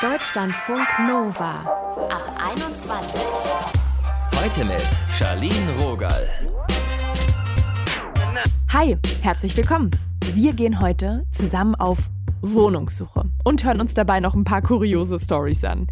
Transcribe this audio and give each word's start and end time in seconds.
Deutschlandfunk 0.00 0.86
Nova 1.06 1.60
ab 2.08 2.38
21. 2.52 3.20
Heute 4.34 4.64
mit 4.64 4.82
Charlene 5.18 5.72
Rogal. 5.78 6.26
Hi, 8.72 8.96
herzlich 9.20 9.56
willkommen. 9.56 9.90
Wir 10.32 10.52
gehen 10.54 10.80
heute 10.80 11.24
zusammen 11.32 11.74
auf 11.74 12.08
Wohnungssuche 12.40 13.24
und 13.44 13.64
hören 13.64 13.80
uns 13.80 13.94
dabei 13.94 14.20
noch 14.20 14.34
ein 14.34 14.44
paar 14.44 14.62
kuriose 14.62 15.18
Stories 15.18 15.64
an. 15.64 15.88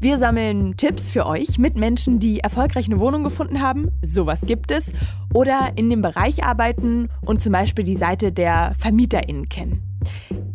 Wir 0.00 0.18
sammeln 0.18 0.76
Tipps 0.76 1.10
für 1.10 1.26
euch 1.26 1.58
mit 1.58 1.76
Menschen, 1.76 2.18
die 2.18 2.40
erfolgreich 2.40 2.86
eine 2.86 2.98
Wohnung 2.98 3.22
gefunden 3.22 3.60
haben, 3.60 3.90
sowas 4.02 4.42
gibt 4.46 4.70
es, 4.72 4.92
oder 5.32 5.72
in 5.76 5.90
dem 5.90 6.02
Bereich 6.02 6.42
arbeiten 6.42 7.10
und 7.20 7.42
zum 7.42 7.52
Beispiel 7.52 7.84
die 7.84 7.96
Seite 7.96 8.32
der 8.32 8.74
VermieterInnen 8.78 9.48
kennen. 9.48 9.89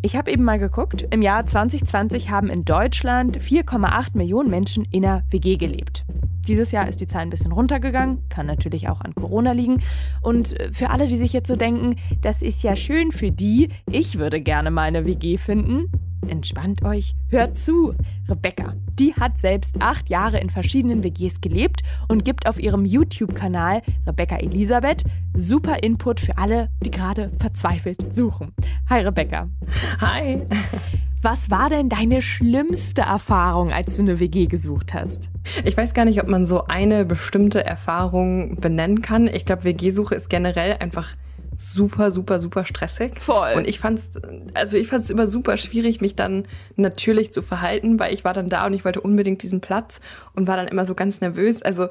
Ich 0.02 0.16
habe 0.16 0.32
eben 0.32 0.44
mal 0.44 0.60
geguckt, 0.60 1.08
im 1.10 1.22
Jahr 1.22 1.46
2020 1.46 2.30
haben 2.30 2.50
in 2.50 2.64
Deutschland 2.64 3.40
4,8 3.40 4.16
Millionen 4.16 4.50
Menschen 4.50 4.86
in 4.92 5.04
einer 5.04 5.24
WG 5.32 5.58
gelebt. 5.58 6.06
Dieses 6.48 6.72
Jahr 6.72 6.88
ist 6.88 7.02
die 7.02 7.08
Zahl 7.08 7.24
ein 7.24 7.32
bisschen 7.32 7.52
runtergegangen, 7.52 8.20
kann 8.30 8.46
natürlich 8.46 8.88
auch 8.88 9.02
an 9.02 9.16
Corona 9.16 9.52
liegen. 9.52 9.82
Und 10.22 10.56
für 10.74 10.92
alle, 10.92 11.08
die 11.08 11.18
sich 11.18 11.34
jetzt 11.34 11.48
so 11.48 11.56
denken, 11.56 11.96
das 12.22 12.44
ist 12.44 12.62
ja 12.62 12.76
schön 12.76 13.12
für 13.12 13.32
die, 13.32 13.70
ich 13.92 14.20
würde 14.20 14.42
gerne 14.42 14.70
mal 14.70 14.84
eine 14.84 15.06
WG 15.06 15.38
finden, 15.38 15.92
Entspannt 16.28 16.84
euch, 16.84 17.16
hört 17.30 17.58
zu. 17.58 17.94
Rebecca, 18.28 18.74
die 19.00 19.14
hat 19.14 19.38
selbst 19.38 19.82
acht 19.82 20.10
Jahre 20.10 20.40
in 20.40 20.50
verschiedenen 20.50 21.04
WGs 21.04 21.42
gelebt 21.42 21.82
und 22.08 22.26
gibt 22.26 22.48
auf 22.48 22.60
ihrem 22.60 22.86
YouTube-Kanal 22.86 23.82
Rebecca 24.08 24.38
Elisabeth 24.38 25.04
super 25.34 25.84
Input 25.84 26.20
für 26.20 26.38
alle, 26.38 26.70
die 26.84 26.92
gerade 26.92 27.32
verzweifelt 27.40 28.14
suchen. 28.14 28.54
Hi 28.90 29.02
Rebecca. 29.02 29.50
Hi. 30.00 30.42
Was 31.22 31.50
war 31.50 31.70
denn 31.70 31.90
deine 31.90 32.22
schlimmste 32.22 33.02
Erfahrung, 33.02 33.72
als 33.72 33.96
du 33.96 34.04
eine 34.04 34.20
WG 34.20 34.46
gesucht 34.46 34.94
hast? 34.94 35.32
Ich 35.64 35.76
weiß 35.76 35.96
gar 35.96 36.06
nicht, 36.06 36.22
ob 36.22 36.28
man 36.28 36.46
so 36.46 36.66
eine 36.66 37.04
bestimmte 37.04 37.66
Erfahrung 37.66 38.58
benennen 38.58 39.02
kann. 39.02 39.28
Ich 39.28 39.44
glaube, 39.46 39.64
WG-Suche 39.64 40.14
ist 40.14 40.30
generell 40.30 40.78
einfach 40.80 41.16
super, 41.58 42.12
super, 42.12 42.40
super 42.40 42.66
stressig. 42.66 43.20
Voll. 43.20 43.54
Und 43.56 43.68
ich 43.68 43.80
fand's, 43.80 44.12
also 44.54 44.78
ich 44.78 44.88
fand's 44.88 45.10
immer 45.10 45.28
super 45.28 45.58
schwierig, 45.58 46.02
mich 46.02 46.16
dann 46.16 46.48
natürlich 46.76 47.32
zu 47.34 47.42
verhalten, 47.42 48.00
weil 48.00 48.14
ich 48.14 48.24
war 48.24 48.34
dann 48.34 48.50
da 48.50 48.66
und 48.66 48.74
ich 48.74 48.86
wollte 48.86 49.02
unbedingt 49.02 49.44
diesen 49.44 49.62
Platz 49.62 50.00
und 50.34 50.48
war 50.48 50.58
dann 50.58 50.68
immer 50.68 50.86
so 50.86 50.96
ganz 50.96 51.22
nervös. 51.22 51.62
Also 51.62 51.88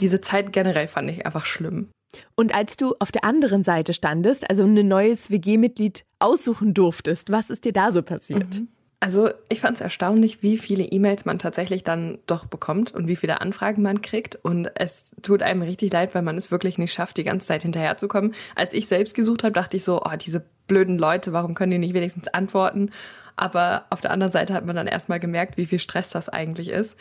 diese 0.00 0.20
Zeit 0.20 0.52
generell 0.52 0.88
fand 0.88 1.10
ich 1.10 1.24
einfach 1.24 1.46
schlimm. 1.46 1.88
Und 2.34 2.54
als 2.54 2.76
du 2.76 2.94
auf 2.98 3.12
der 3.12 3.24
anderen 3.24 3.62
Seite 3.62 3.92
standest, 3.92 4.48
also 4.48 4.64
ein 4.64 4.88
neues 4.88 5.30
WG-Mitglied 5.30 6.04
aussuchen 6.18 6.72
durftest, 6.72 7.30
was 7.30 7.50
ist 7.50 7.64
dir 7.64 7.72
da 7.72 7.92
so 7.92 8.02
passiert? 8.02 8.60
Mhm. 8.60 8.68
Also 9.06 9.30
ich 9.48 9.60
fand 9.60 9.76
es 9.76 9.80
erstaunlich, 9.80 10.42
wie 10.42 10.58
viele 10.58 10.82
E-Mails 10.82 11.26
man 11.26 11.38
tatsächlich 11.38 11.84
dann 11.84 12.18
doch 12.26 12.44
bekommt 12.46 12.92
und 12.92 13.06
wie 13.06 13.14
viele 13.14 13.40
Anfragen 13.40 13.80
man 13.80 14.02
kriegt. 14.02 14.34
Und 14.34 14.68
es 14.74 15.12
tut 15.22 15.42
einem 15.42 15.62
richtig 15.62 15.92
leid, 15.92 16.12
weil 16.16 16.22
man 16.22 16.36
es 16.36 16.50
wirklich 16.50 16.76
nicht 16.76 16.92
schafft, 16.92 17.16
die 17.16 17.22
ganze 17.22 17.46
Zeit 17.46 17.62
hinterherzukommen. 17.62 18.34
Als 18.56 18.74
ich 18.74 18.88
selbst 18.88 19.14
gesucht 19.14 19.44
habe, 19.44 19.52
dachte 19.52 19.76
ich 19.76 19.84
so, 19.84 20.02
oh, 20.02 20.16
diese 20.20 20.44
blöden 20.66 20.98
Leute, 20.98 21.32
warum 21.32 21.54
können 21.54 21.70
die 21.70 21.78
nicht 21.78 21.94
wenigstens 21.94 22.26
antworten? 22.26 22.90
Aber 23.36 23.84
auf 23.90 24.00
der 24.00 24.10
anderen 24.10 24.32
Seite 24.32 24.54
hat 24.54 24.66
man 24.66 24.74
dann 24.74 24.88
erstmal 24.88 25.20
gemerkt, 25.20 25.56
wie 25.56 25.66
viel 25.66 25.78
Stress 25.78 26.08
das 26.08 26.28
eigentlich 26.28 26.70
ist. 26.70 26.96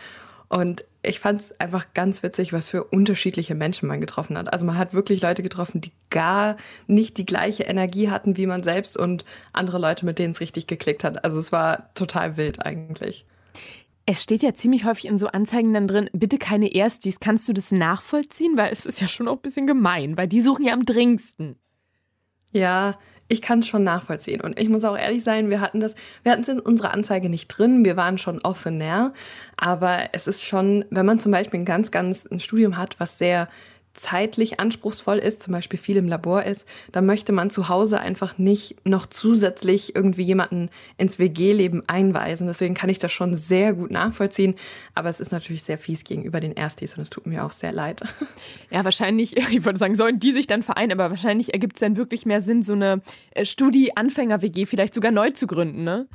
Und 0.56 0.86
ich 1.04 1.20
fand 1.20 1.42
es 1.42 1.60
einfach 1.60 1.88
ganz 1.94 2.24
witzig, 2.24 2.54
was 2.54 2.70
für 2.70 2.86
unterschiedliche 2.86 3.56
Menschen 3.56 3.90
man 3.90 4.00
getroffen 4.00 4.38
hat. 4.38 4.54
Also 4.54 4.66
man 4.66 4.78
hat 4.78 4.94
wirklich 4.94 5.22
Leute 5.22 5.44
getroffen, 5.44 5.82
die 5.82 5.92
gar 6.10 6.56
nicht 6.88 7.18
die 7.18 7.26
gleiche 7.26 7.64
Energie 7.64 8.10
hatten 8.10 8.38
wie 8.38 8.46
man 8.46 8.64
selbst 8.64 8.96
und 8.96 9.26
andere 9.52 9.80
Leute, 9.80 10.06
mit 10.06 10.18
denen 10.18 10.32
es 10.32 10.40
richtig 10.40 10.66
geklickt 10.66 11.04
hat. 11.04 11.26
Also 11.26 11.40
es 11.40 11.52
war 11.52 11.94
total 11.94 12.38
wild 12.38 12.66
eigentlich. 12.66 13.26
Es 14.06 14.24
steht 14.24 14.44
ja 14.44 14.54
ziemlich 14.54 14.86
häufig 14.86 15.08
in 15.08 15.18
so 15.18 15.28
Anzeigen 15.28 15.74
dann 15.74 15.90
drin, 15.90 16.10
bitte 16.14 16.38
keine 16.38 16.74
Erstis. 16.74 17.20
Kannst 17.20 17.50
du 17.50 17.54
das 17.54 17.74
nachvollziehen? 17.74 18.56
Weil 18.56 18.72
es 18.72 18.86
ist 18.86 19.02
ja 19.02 19.08
schon 19.08 19.28
auch 19.28 19.36
ein 19.36 19.42
bisschen 19.42 19.68
gemein, 19.68 20.16
weil 20.16 20.30
die 20.30 20.40
suchen 20.40 20.64
ja 20.64 20.74
am 20.74 20.86
dringendsten. 20.86 21.60
Ja, 22.54 22.98
ich 23.28 23.42
kann 23.42 23.60
es 23.60 23.68
schon 23.68 23.84
nachvollziehen. 23.84 24.42
Und 24.42 24.60
ich 24.60 24.70
muss 24.70 24.84
auch 24.84 24.98
ehrlich 24.98 25.24
sein, 25.24 25.50
wir 25.50 25.62
hatten 25.62 25.80
das, 25.80 25.96
wir 26.24 26.32
hatten 26.32 26.44
es 26.44 26.48
in 26.48 26.60
unserer 26.60 26.94
Anzeige 26.94 27.30
nicht 27.30 27.48
drin, 27.48 27.84
wir 27.84 27.98
waren 27.98 28.18
schon 28.18 28.40
offener. 28.42 29.14
Aber 29.58 30.10
es 30.14 30.28
ist 30.28 30.44
schon, 30.44 30.86
wenn 30.90 31.06
man 31.06 31.20
zum 31.20 31.32
Beispiel 31.32 31.60
ein 31.60 31.66
ganz, 31.66 31.92
ganz 31.92 32.26
ein 32.26 32.40
Studium 32.40 32.78
hat, 32.78 33.00
was 33.00 33.18
sehr 33.18 33.50
zeitlich 33.96 34.60
anspruchsvoll 34.60 35.18
ist, 35.18 35.42
zum 35.42 35.54
Beispiel 35.54 35.80
viel 35.80 35.98
im 35.98 36.08
Labor 36.08 36.44
ist, 36.44 36.68
dann 36.92 37.06
möchte 37.06 37.32
man 37.32 37.50
zu 37.50 37.70
Hause 37.70 38.00
einfach 38.00 38.38
nicht 38.38 38.76
noch 38.86 39.06
zusätzlich 39.06 39.96
irgendwie 39.96 40.24
jemanden 40.24 40.70
ins 40.98 41.18
WG-Leben 41.18 41.84
einweisen. 41.88 42.48
Deswegen 42.48 42.76
kann 42.76 42.90
ich 42.90 43.00
das 43.00 43.12
schon 43.12 43.34
sehr 43.36 43.74
gut 43.74 43.92
nachvollziehen. 43.92 44.56
Aber 44.94 45.10
es 45.10 45.20
ist 45.20 45.32
natürlich 45.32 45.64
sehr 45.64 45.78
fies 45.78 46.04
gegenüber 46.04 46.40
den 46.40 46.54
Erstis 46.54 46.96
und 46.96 47.02
es 47.02 47.10
tut 47.10 47.26
mir 47.26 47.44
auch 47.44 47.52
sehr 47.52 47.72
leid. 47.72 48.02
Ja, 48.72 48.84
wahrscheinlich, 48.84 49.38
ich 49.52 49.64
würde 49.64 49.80
sagen, 49.80 49.96
sollen 49.96 50.20
die 50.20 50.34
sich 50.34 50.48
dann 50.48 50.64
vereinen, 50.64 50.92
aber 50.92 51.10
wahrscheinlich 51.10 51.54
ergibt 51.54 51.76
es 51.76 51.80
dann 51.80 51.96
wirklich 51.96 52.26
mehr 52.26 52.42
Sinn, 52.42 52.64
so 52.64 52.74
eine 52.74 53.02
äh, 53.32 53.46
Studi-Anfänger-WG 53.46 54.66
vielleicht 54.66 54.94
sogar 54.94 55.12
neu 55.12 55.30
zu 55.32 55.48
gründen, 55.48 55.84
ne? 55.84 56.08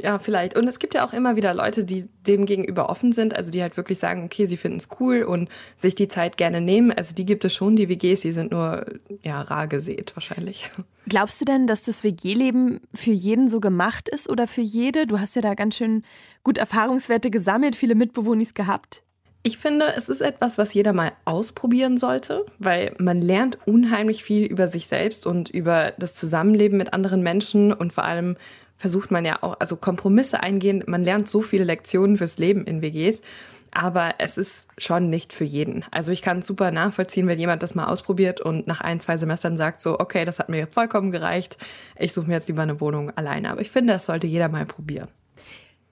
Ja, 0.00 0.18
vielleicht. 0.18 0.56
Und 0.56 0.68
es 0.68 0.78
gibt 0.78 0.94
ja 0.94 1.04
auch 1.06 1.12
immer 1.12 1.36
wieder 1.36 1.54
Leute, 1.54 1.84
die 1.84 2.08
dem 2.26 2.46
gegenüber 2.46 2.88
offen 2.88 3.12
sind, 3.12 3.34
also 3.34 3.50
die 3.50 3.62
halt 3.62 3.76
wirklich 3.76 3.98
sagen, 3.98 4.24
okay, 4.24 4.46
sie 4.46 4.56
finden 4.56 4.78
es 4.78 4.88
cool 5.00 5.22
und 5.22 5.48
sich 5.78 5.94
die 5.94 6.08
Zeit 6.08 6.36
gerne 6.36 6.60
nehmen. 6.60 6.92
Also 6.92 7.14
die 7.14 7.24
gibt 7.24 7.44
es 7.44 7.54
schon, 7.54 7.76
die 7.76 7.88
WGs, 7.88 8.20
die 8.20 8.32
sind 8.32 8.52
nur 8.52 8.86
ja 9.22 9.40
rar 9.42 9.66
gesät 9.66 10.12
wahrscheinlich. 10.14 10.70
Glaubst 11.08 11.40
du 11.40 11.44
denn, 11.44 11.66
dass 11.66 11.82
das 11.84 12.04
WG-Leben 12.04 12.80
für 12.94 13.10
jeden 13.10 13.48
so 13.48 13.60
gemacht 13.60 14.08
ist 14.08 14.28
oder 14.30 14.46
für 14.46 14.60
jede? 14.60 15.06
Du 15.06 15.18
hast 15.18 15.34
ja 15.34 15.42
da 15.42 15.54
ganz 15.54 15.76
schön 15.76 16.04
gut 16.44 16.58
Erfahrungswerte 16.58 17.30
gesammelt, 17.30 17.74
viele 17.74 17.94
Mitbewohnis 17.94 18.54
gehabt. 18.54 19.02
Ich 19.44 19.58
finde, 19.58 19.86
es 19.96 20.08
ist 20.08 20.20
etwas, 20.20 20.56
was 20.56 20.72
jeder 20.72 20.92
mal 20.92 21.12
ausprobieren 21.24 21.98
sollte, 21.98 22.46
weil 22.60 22.94
man 22.98 23.16
lernt 23.16 23.58
unheimlich 23.66 24.22
viel 24.22 24.46
über 24.46 24.68
sich 24.68 24.86
selbst 24.86 25.26
und 25.26 25.48
über 25.48 25.94
das 25.98 26.14
Zusammenleben 26.14 26.78
mit 26.78 26.92
anderen 26.92 27.22
Menschen 27.22 27.72
und 27.72 27.92
vor 27.92 28.04
allem 28.04 28.36
versucht 28.82 29.12
man 29.12 29.24
ja 29.24 29.44
auch, 29.44 29.54
also 29.60 29.76
Kompromisse 29.76 30.42
eingehen. 30.42 30.82
Man 30.88 31.04
lernt 31.04 31.28
so 31.28 31.40
viele 31.40 31.62
Lektionen 31.62 32.16
fürs 32.16 32.36
Leben 32.38 32.64
in 32.64 32.82
WGs. 32.82 33.22
Aber 33.70 34.16
es 34.18 34.38
ist 34.38 34.66
schon 34.76 35.08
nicht 35.08 35.32
für 35.32 35.44
jeden. 35.44 35.84
Also 35.92 36.10
ich 36.10 36.20
kann 36.20 36.42
super 36.42 36.72
nachvollziehen, 36.72 37.28
wenn 37.28 37.38
jemand 37.38 37.62
das 37.62 37.76
mal 37.76 37.86
ausprobiert 37.86 38.40
und 38.40 38.66
nach 38.66 38.80
ein, 38.80 38.98
zwei 38.98 39.16
Semestern 39.16 39.56
sagt 39.56 39.80
so, 39.80 40.00
okay, 40.00 40.24
das 40.24 40.40
hat 40.40 40.48
mir 40.48 40.66
vollkommen 40.66 41.12
gereicht. 41.12 41.58
Ich 41.96 42.12
suche 42.12 42.26
mir 42.26 42.34
jetzt 42.34 42.48
lieber 42.48 42.62
eine 42.62 42.80
Wohnung 42.80 43.10
alleine. 43.16 43.50
Aber 43.50 43.60
ich 43.60 43.70
finde, 43.70 43.92
das 43.92 44.06
sollte 44.06 44.26
jeder 44.26 44.48
mal 44.48 44.66
probieren. 44.66 45.08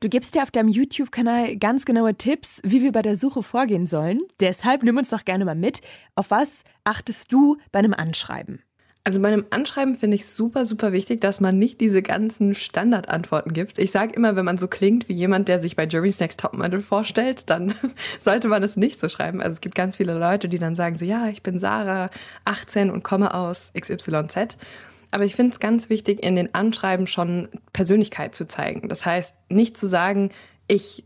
Du 0.00 0.08
gibst 0.08 0.34
ja 0.34 0.42
auf 0.42 0.50
deinem 0.50 0.68
YouTube-Kanal 0.68 1.56
ganz 1.58 1.84
genaue 1.84 2.16
Tipps, 2.16 2.60
wie 2.64 2.82
wir 2.82 2.90
bei 2.90 3.02
der 3.02 3.14
Suche 3.14 3.44
vorgehen 3.44 3.86
sollen. 3.86 4.20
Deshalb 4.40 4.82
nimm 4.82 4.98
uns 4.98 5.10
doch 5.10 5.24
gerne 5.24 5.44
mal 5.44 5.54
mit. 5.54 5.80
Auf 6.16 6.32
was 6.32 6.64
achtest 6.82 7.32
du 7.32 7.56
bei 7.70 7.78
einem 7.78 7.94
Anschreiben? 7.94 8.62
Also 9.10 9.20
bei 9.20 9.26
einem 9.26 9.46
Anschreiben 9.50 9.96
finde 9.96 10.14
ich 10.14 10.28
super, 10.28 10.64
super 10.64 10.92
wichtig, 10.92 11.20
dass 11.20 11.40
man 11.40 11.58
nicht 11.58 11.80
diese 11.80 12.00
ganzen 12.00 12.54
Standardantworten 12.54 13.52
gibt. 13.52 13.76
Ich 13.76 13.90
sage 13.90 14.14
immer, 14.14 14.36
wenn 14.36 14.44
man 14.44 14.56
so 14.56 14.68
klingt 14.68 15.08
wie 15.08 15.14
jemand, 15.14 15.48
der 15.48 15.58
sich 15.58 15.74
bei 15.74 15.84
Jerry's 15.84 16.20
Next 16.20 16.38
Topmodel 16.38 16.78
vorstellt, 16.78 17.50
dann 17.50 17.74
sollte 18.20 18.46
man 18.46 18.62
es 18.62 18.76
nicht 18.76 19.00
so 19.00 19.08
schreiben. 19.08 19.40
Also 19.40 19.54
es 19.54 19.60
gibt 19.60 19.74
ganz 19.74 19.96
viele 19.96 20.16
Leute, 20.16 20.48
die 20.48 20.60
dann 20.60 20.76
sagen 20.76 20.96
so, 20.96 21.04
ja, 21.04 21.26
ich 21.26 21.42
bin 21.42 21.58
Sarah, 21.58 22.08
18 22.44 22.88
und 22.88 23.02
komme 23.02 23.34
aus 23.34 23.72
XYZ. 23.76 24.56
Aber 25.10 25.24
ich 25.24 25.34
finde 25.34 25.54
es 25.54 25.58
ganz 25.58 25.90
wichtig, 25.90 26.22
in 26.22 26.36
den 26.36 26.54
Anschreiben 26.54 27.08
schon 27.08 27.48
Persönlichkeit 27.72 28.32
zu 28.32 28.46
zeigen. 28.46 28.88
Das 28.88 29.04
heißt, 29.06 29.34
nicht 29.48 29.76
zu 29.76 29.88
sagen, 29.88 30.30
ich 30.68 31.02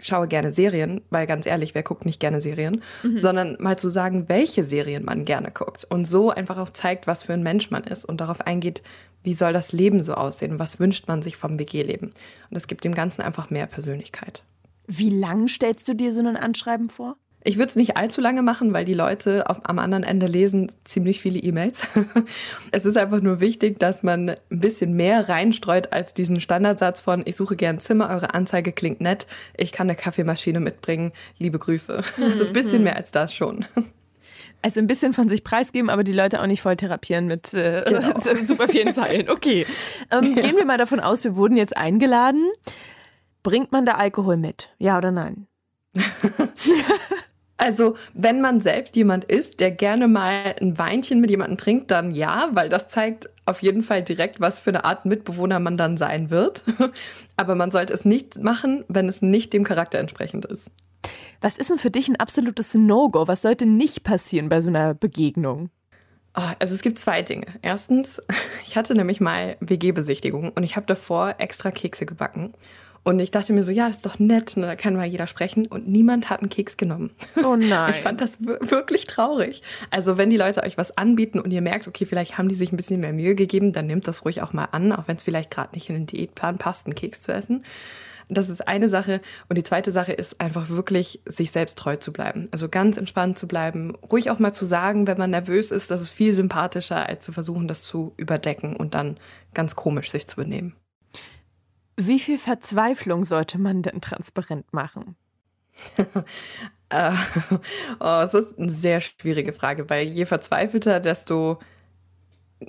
schaue 0.00 0.28
gerne 0.28 0.52
Serien, 0.52 1.00
weil 1.10 1.26
ganz 1.26 1.46
ehrlich, 1.46 1.74
wer 1.74 1.82
guckt 1.82 2.06
nicht 2.06 2.20
gerne 2.20 2.40
Serien, 2.40 2.82
mhm. 3.02 3.16
sondern 3.16 3.56
mal 3.60 3.78
zu 3.78 3.90
sagen, 3.90 4.28
welche 4.28 4.64
Serien 4.64 5.04
man 5.04 5.24
gerne 5.24 5.50
guckt 5.50 5.86
und 5.88 6.06
so 6.06 6.30
einfach 6.30 6.58
auch 6.58 6.70
zeigt, 6.70 7.06
was 7.06 7.24
für 7.24 7.32
ein 7.32 7.42
Mensch 7.42 7.70
man 7.70 7.84
ist 7.84 8.04
und 8.04 8.20
darauf 8.20 8.40
eingeht, 8.40 8.82
wie 9.22 9.34
soll 9.34 9.52
das 9.52 9.72
Leben 9.72 10.02
so 10.02 10.14
aussehen, 10.14 10.58
was 10.58 10.78
wünscht 10.78 11.08
man 11.08 11.22
sich 11.22 11.36
vom 11.36 11.58
WG-Leben. 11.58 12.12
Und 12.50 12.56
es 12.56 12.66
gibt 12.66 12.84
dem 12.84 12.94
Ganzen 12.94 13.22
einfach 13.22 13.50
mehr 13.50 13.66
Persönlichkeit. 13.66 14.44
Wie 14.86 15.10
lang 15.10 15.48
stellst 15.48 15.86
du 15.88 15.94
dir 15.94 16.12
so 16.12 16.20
ein 16.20 16.36
Anschreiben 16.36 16.88
vor? 16.88 17.16
Ich 17.44 17.56
würde 17.56 17.70
es 17.70 17.76
nicht 17.76 17.96
allzu 17.96 18.20
lange 18.20 18.42
machen, 18.42 18.72
weil 18.72 18.84
die 18.84 18.94
Leute 18.94 19.48
auf, 19.48 19.60
am 19.62 19.78
anderen 19.78 20.02
Ende 20.02 20.26
lesen 20.26 20.72
ziemlich 20.84 21.20
viele 21.20 21.38
E-Mails. 21.38 21.86
es 22.72 22.84
ist 22.84 22.96
einfach 22.96 23.20
nur 23.20 23.40
wichtig, 23.40 23.78
dass 23.78 24.02
man 24.02 24.30
ein 24.30 24.36
bisschen 24.48 24.94
mehr 24.94 25.28
reinstreut 25.28 25.92
als 25.92 26.14
diesen 26.14 26.40
Standardsatz 26.40 27.00
von 27.00 27.22
ich 27.24 27.36
suche 27.36 27.56
gern 27.56 27.78
Zimmer, 27.78 28.10
eure 28.10 28.34
Anzeige 28.34 28.72
klingt 28.72 29.00
nett, 29.00 29.26
ich 29.56 29.70
kann 29.70 29.86
eine 29.86 29.96
Kaffeemaschine 29.96 30.60
mitbringen, 30.60 31.12
liebe 31.38 31.58
Grüße. 31.58 32.00
Also 32.28 32.46
ein 32.46 32.52
bisschen 32.52 32.82
mehr 32.82 32.96
als 32.96 33.10
das 33.10 33.34
schon. 33.34 33.64
Also 34.60 34.80
ein 34.80 34.88
bisschen 34.88 35.12
von 35.12 35.28
sich 35.28 35.44
preisgeben, 35.44 35.88
aber 35.88 36.02
die 36.02 36.12
Leute 36.12 36.42
auch 36.42 36.46
nicht 36.48 36.62
voll 36.62 36.74
therapieren 36.74 37.26
mit 37.26 37.54
äh, 37.54 37.84
genau. 37.86 38.12
super 38.44 38.66
vielen 38.66 38.92
Zeilen. 38.92 39.30
Okay. 39.30 39.64
Ähm, 40.10 40.34
ja. 40.34 40.42
Gehen 40.42 40.56
wir 40.56 40.64
mal 40.64 40.78
davon 40.78 40.98
aus, 40.98 41.22
wir 41.22 41.36
wurden 41.36 41.56
jetzt 41.56 41.76
eingeladen. 41.76 42.44
Bringt 43.44 43.70
man 43.70 43.86
da 43.86 43.92
Alkohol 43.92 44.36
mit? 44.36 44.70
Ja 44.78 44.98
oder 44.98 45.12
nein? 45.12 45.46
Also, 47.58 47.96
wenn 48.14 48.40
man 48.40 48.60
selbst 48.60 48.94
jemand 48.94 49.24
ist, 49.24 49.58
der 49.58 49.72
gerne 49.72 50.06
mal 50.06 50.54
ein 50.60 50.78
Weinchen 50.78 51.20
mit 51.20 51.28
jemandem 51.28 51.58
trinkt, 51.58 51.90
dann 51.90 52.12
ja, 52.12 52.48
weil 52.52 52.68
das 52.68 52.88
zeigt 52.88 53.28
auf 53.46 53.62
jeden 53.62 53.82
Fall 53.82 54.02
direkt, 54.02 54.40
was 54.40 54.60
für 54.60 54.70
eine 54.70 54.84
Art 54.84 55.04
Mitbewohner 55.04 55.58
man 55.58 55.76
dann 55.76 55.96
sein 55.96 56.30
wird. 56.30 56.62
Aber 57.36 57.56
man 57.56 57.72
sollte 57.72 57.92
es 57.92 58.04
nicht 58.04 58.38
machen, 58.38 58.84
wenn 58.86 59.08
es 59.08 59.22
nicht 59.22 59.52
dem 59.52 59.64
Charakter 59.64 59.98
entsprechend 59.98 60.44
ist. 60.44 60.70
Was 61.40 61.58
ist 61.58 61.70
denn 61.70 61.78
für 61.78 61.90
dich 61.90 62.08
ein 62.08 62.16
absolutes 62.16 62.74
No-Go? 62.74 63.26
Was 63.26 63.42
sollte 63.42 63.66
nicht 63.66 64.04
passieren 64.04 64.48
bei 64.48 64.60
so 64.60 64.68
einer 64.68 64.94
Begegnung? 64.94 65.70
Oh, 66.36 66.50
also 66.60 66.74
es 66.74 66.82
gibt 66.82 67.00
zwei 67.00 67.22
Dinge. 67.22 67.46
Erstens, 67.62 68.20
ich 68.64 68.76
hatte 68.76 68.94
nämlich 68.94 69.20
mal 69.20 69.56
WG-Besichtigung 69.60 70.52
und 70.52 70.62
ich 70.62 70.76
habe 70.76 70.86
davor 70.86 71.34
extra 71.38 71.72
Kekse 71.72 72.06
gebacken. 72.06 72.54
Und 73.08 73.20
ich 73.20 73.30
dachte 73.30 73.54
mir 73.54 73.62
so, 73.62 73.72
ja, 73.72 73.88
das 73.88 73.96
ist 73.96 74.06
doch 74.06 74.18
nett, 74.18 74.58
ne, 74.58 74.66
da 74.66 74.76
kann 74.76 74.94
mal 74.94 75.06
jeder 75.06 75.26
sprechen. 75.26 75.66
Und 75.66 75.88
niemand 75.88 76.28
hat 76.28 76.40
einen 76.40 76.50
Keks 76.50 76.76
genommen. 76.76 77.10
Oh 77.42 77.56
nein. 77.56 77.94
Ich 77.98 78.02
fand 78.02 78.20
das 78.20 78.38
wirklich 78.38 79.06
traurig. 79.06 79.62
Also 79.88 80.18
wenn 80.18 80.28
die 80.28 80.36
Leute 80.36 80.62
euch 80.62 80.76
was 80.76 80.98
anbieten 80.98 81.40
und 81.40 81.50
ihr 81.50 81.62
merkt, 81.62 81.88
okay, 81.88 82.04
vielleicht 82.04 82.36
haben 82.36 82.50
die 82.50 82.54
sich 82.54 82.70
ein 82.70 82.76
bisschen 82.76 83.00
mehr 83.00 83.14
Mühe 83.14 83.34
gegeben, 83.34 83.72
dann 83.72 83.86
nehmt 83.86 84.06
das 84.06 84.26
ruhig 84.26 84.42
auch 84.42 84.52
mal 84.52 84.66
an, 84.72 84.92
auch 84.92 85.08
wenn 85.08 85.16
es 85.16 85.22
vielleicht 85.22 85.50
gerade 85.50 85.74
nicht 85.74 85.88
in 85.88 85.94
den 85.94 86.04
Diätplan 86.04 86.58
passt, 86.58 86.84
einen 86.84 86.96
Keks 86.96 87.22
zu 87.22 87.32
essen. 87.32 87.62
Das 88.28 88.50
ist 88.50 88.68
eine 88.68 88.90
Sache. 88.90 89.22
Und 89.48 89.56
die 89.56 89.62
zweite 89.62 89.90
Sache 89.90 90.12
ist 90.12 90.38
einfach 90.38 90.68
wirklich, 90.68 91.22
sich 91.24 91.50
selbst 91.50 91.78
treu 91.78 91.96
zu 91.96 92.12
bleiben. 92.12 92.48
Also 92.50 92.68
ganz 92.68 92.98
entspannt 92.98 93.38
zu 93.38 93.48
bleiben. 93.48 93.94
Ruhig 94.12 94.30
auch 94.30 94.38
mal 94.38 94.52
zu 94.52 94.66
sagen, 94.66 95.06
wenn 95.06 95.16
man 95.16 95.30
nervös 95.30 95.70
ist, 95.70 95.90
das 95.90 96.02
ist 96.02 96.10
viel 96.10 96.34
sympathischer, 96.34 97.08
als 97.08 97.24
zu 97.24 97.32
versuchen, 97.32 97.68
das 97.68 97.80
zu 97.80 98.12
überdecken 98.18 98.76
und 98.76 98.92
dann 98.92 99.16
ganz 99.54 99.76
komisch 99.76 100.10
sich 100.10 100.26
zu 100.26 100.36
benehmen. 100.36 100.74
Wie 102.00 102.20
viel 102.20 102.38
Verzweiflung 102.38 103.24
sollte 103.24 103.58
man 103.58 103.82
denn 103.82 104.00
transparent 104.00 104.72
machen? 104.72 105.16
Äh, 106.90 107.12
oh, 108.00 108.22
das 108.22 108.32
ist 108.32 108.58
eine 108.58 108.70
sehr 108.70 109.02
schwierige 109.02 109.52
Frage, 109.52 109.90
weil 109.90 110.06
je 110.08 110.24
verzweifelter, 110.24 111.00
desto 111.00 111.58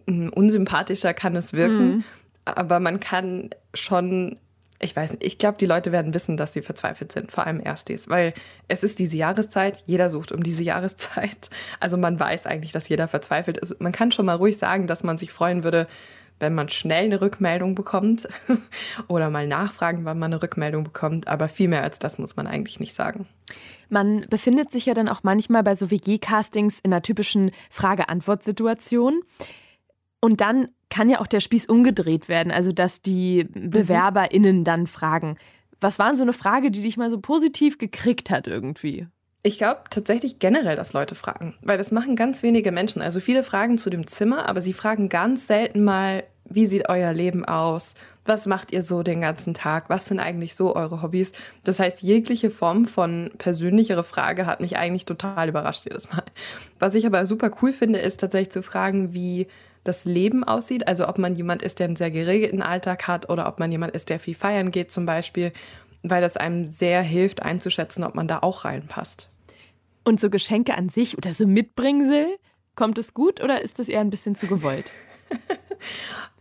hm, 0.07 0.33
unsympathischer 0.33 1.13
kann 1.13 1.37
es 1.37 1.53
wirken. 1.53 1.89
Mhm. 1.89 2.03
Aber 2.43 2.81
man 2.81 2.99
kann 2.99 3.51
schon, 3.73 4.37
ich 4.81 4.93
weiß 4.93 5.11
nicht, 5.11 5.23
ich 5.23 5.37
glaube, 5.37 5.57
die 5.57 5.67
Leute 5.67 5.93
werden 5.93 6.13
wissen, 6.13 6.35
dass 6.35 6.51
sie 6.51 6.61
verzweifelt 6.61 7.13
sind, 7.13 7.31
vor 7.31 7.47
allem 7.47 7.61
Erstis, 7.61 8.09
weil 8.09 8.33
es 8.67 8.83
ist 8.83 8.99
diese 8.99 9.15
Jahreszeit, 9.15 9.83
jeder 9.85 10.09
sucht 10.09 10.33
um 10.33 10.43
diese 10.43 10.63
Jahreszeit. 10.65 11.49
Also 11.79 11.95
man 11.95 12.19
weiß 12.19 12.45
eigentlich, 12.45 12.73
dass 12.73 12.89
jeder 12.89 13.07
verzweifelt 13.07 13.57
ist. 13.57 13.79
Man 13.79 13.93
kann 13.93 14.11
schon 14.11 14.25
mal 14.25 14.35
ruhig 14.35 14.57
sagen, 14.57 14.85
dass 14.85 15.03
man 15.03 15.17
sich 15.17 15.31
freuen 15.31 15.63
würde, 15.63 15.87
wenn 16.39 16.56
man 16.56 16.69
schnell 16.69 17.06
eine 17.06 17.21
Rückmeldung 17.21 17.75
bekommt 17.75 18.27
oder 19.07 19.30
mal 19.30 19.47
nachfragen, 19.47 20.06
wann 20.06 20.19
man 20.19 20.33
eine 20.33 20.41
Rückmeldung 20.41 20.83
bekommt. 20.83 21.27
Aber 21.27 21.50
viel 21.50 21.68
mehr 21.68 21.83
als 21.83 22.00
das 22.00 22.18
muss 22.18 22.36
man 22.36 22.47
eigentlich 22.47 22.80
nicht 22.80 22.95
sagen. 22.95 23.27
Man 23.89 24.25
befindet 24.30 24.71
sich 24.71 24.86
ja 24.86 24.94
dann 24.94 25.09
auch 25.09 25.24
manchmal 25.24 25.63
bei 25.63 25.75
so 25.75 25.91
WG-Castings 25.91 26.80
in 26.80 26.94
einer 26.94 27.01
typischen 27.01 27.51
Frage-Antwort-Situation. 27.69 29.21
Und 30.21 30.41
dann 30.41 30.69
kann 30.89 31.09
ja 31.09 31.19
auch 31.19 31.27
der 31.27 31.39
Spieß 31.39 31.68
umgedreht 31.68 32.30
werden, 32.30 32.51
also 32.51 32.71
dass 32.71 33.01
die 33.01 33.45
mhm. 33.53 33.69
BewerberInnen 33.69 34.63
dann 34.63 34.88
fragen. 34.88 35.38
Was 35.81 36.00
war 36.00 36.15
so 36.15 36.24
eine 36.24 36.33
Frage, 36.33 36.71
die 36.71 36.81
dich 36.81 36.97
mal 36.97 37.09
so 37.09 37.19
positiv 37.19 37.77
gekriegt 37.77 38.30
hat 38.30 38.47
irgendwie? 38.47 39.07
Ich 39.41 39.57
glaube 39.57 39.81
tatsächlich 39.89 40.39
generell, 40.39 40.75
dass 40.75 40.91
Leute 40.91 41.15
fragen, 41.15 41.56
weil 41.62 41.77
das 41.77 41.91
machen 41.91 42.18
ganz 42.18 42.44
wenige 42.44 42.74
Menschen. 42.74 43.01
Also 43.01 43.21
viele 43.21 43.41
fragen 43.41 43.77
zu 43.77 43.89
dem 43.89 44.06
Zimmer, 44.06 44.50
aber 44.50 44.59
sie 44.59 44.74
fragen 44.74 45.07
ganz 45.07 45.47
selten 45.47 45.83
mal, 45.83 46.24
wie 46.44 46.65
sieht 46.65 46.89
euer 46.89 47.13
Leben 47.13 47.45
aus? 47.45 47.94
Was 48.25 48.47
macht 48.47 48.74
ihr 48.74 48.83
so 48.83 49.01
den 49.01 49.21
ganzen 49.21 49.53
Tag? 49.53 49.89
Was 49.89 50.07
sind 50.07 50.19
eigentlich 50.19 50.56
so 50.56 50.75
eure 50.75 51.01
Hobbys? 51.01 51.31
Das 51.63 51.80
heißt, 51.80 52.01
jegliche 52.01 52.51
Form 52.51 52.86
von 52.86 53.31
persönlichere 53.38 54.03
Frage 54.03 54.45
hat 54.45 54.59
mich 54.59 54.77
eigentlich 54.77 55.06
total 55.06 55.47
überrascht 55.50 55.85
jedes 55.85 56.12
Mal. 56.12 56.24
Was 56.80 56.95
ich 56.95 57.06
aber 57.06 57.25
super 57.25 57.51
cool 57.62 57.71
finde, 57.71 58.00
ist 58.00 58.19
tatsächlich 58.19 58.51
zu 58.51 58.62
fragen, 58.62 59.13
wie 59.13 59.47
das 59.83 60.06
Leben 60.06 60.44
aussieht. 60.44 60.88
Also 60.88 61.07
ob 61.07 61.18
man 61.18 61.35
jemand 61.35 61.62
ist, 61.62 61.80
der 61.80 61.85
einen 61.88 61.95
sehr 61.95 62.12
geregelten 62.12 62.62
Alltag 62.62 63.07
hat 63.07 63.30
oder 63.30 63.47
ob 63.47 63.59
man 63.59 63.71
jemand 63.71 63.94
ist, 63.94 64.09
der 64.09 64.19
viel 64.19 64.35
feiern 64.35 64.71
geht 64.71 64.92
zum 64.92 65.06
Beispiel 65.06 65.53
weil 66.03 66.21
das 66.21 66.37
einem 66.37 66.67
sehr 66.67 67.01
hilft 67.01 67.41
einzuschätzen, 67.41 68.03
ob 68.03 68.15
man 68.15 68.27
da 68.27 68.39
auch 68.39 68.65
reinpasst. 68.65 69.29
Und 70.03 70.19
so 70.19 70.29
Geschenke 70.29 70.75
an 70.75 70.89
sich 70.89 71.17
oder 71.17 71.33
so 71.33 71.45
Mitbringsel, 71.45 72.27
kommt 72.75 72.97
es 72.97 73.13
gut 73.13 73.43
oder 73.43 73.61
ist 73.61 73.79
das 73.79 73.89
eher 73.89 73.99
ein 73.99 74.09
bisschen 74.09 74.35
zu 74.35 74.47
gewollt? 74.47 74.91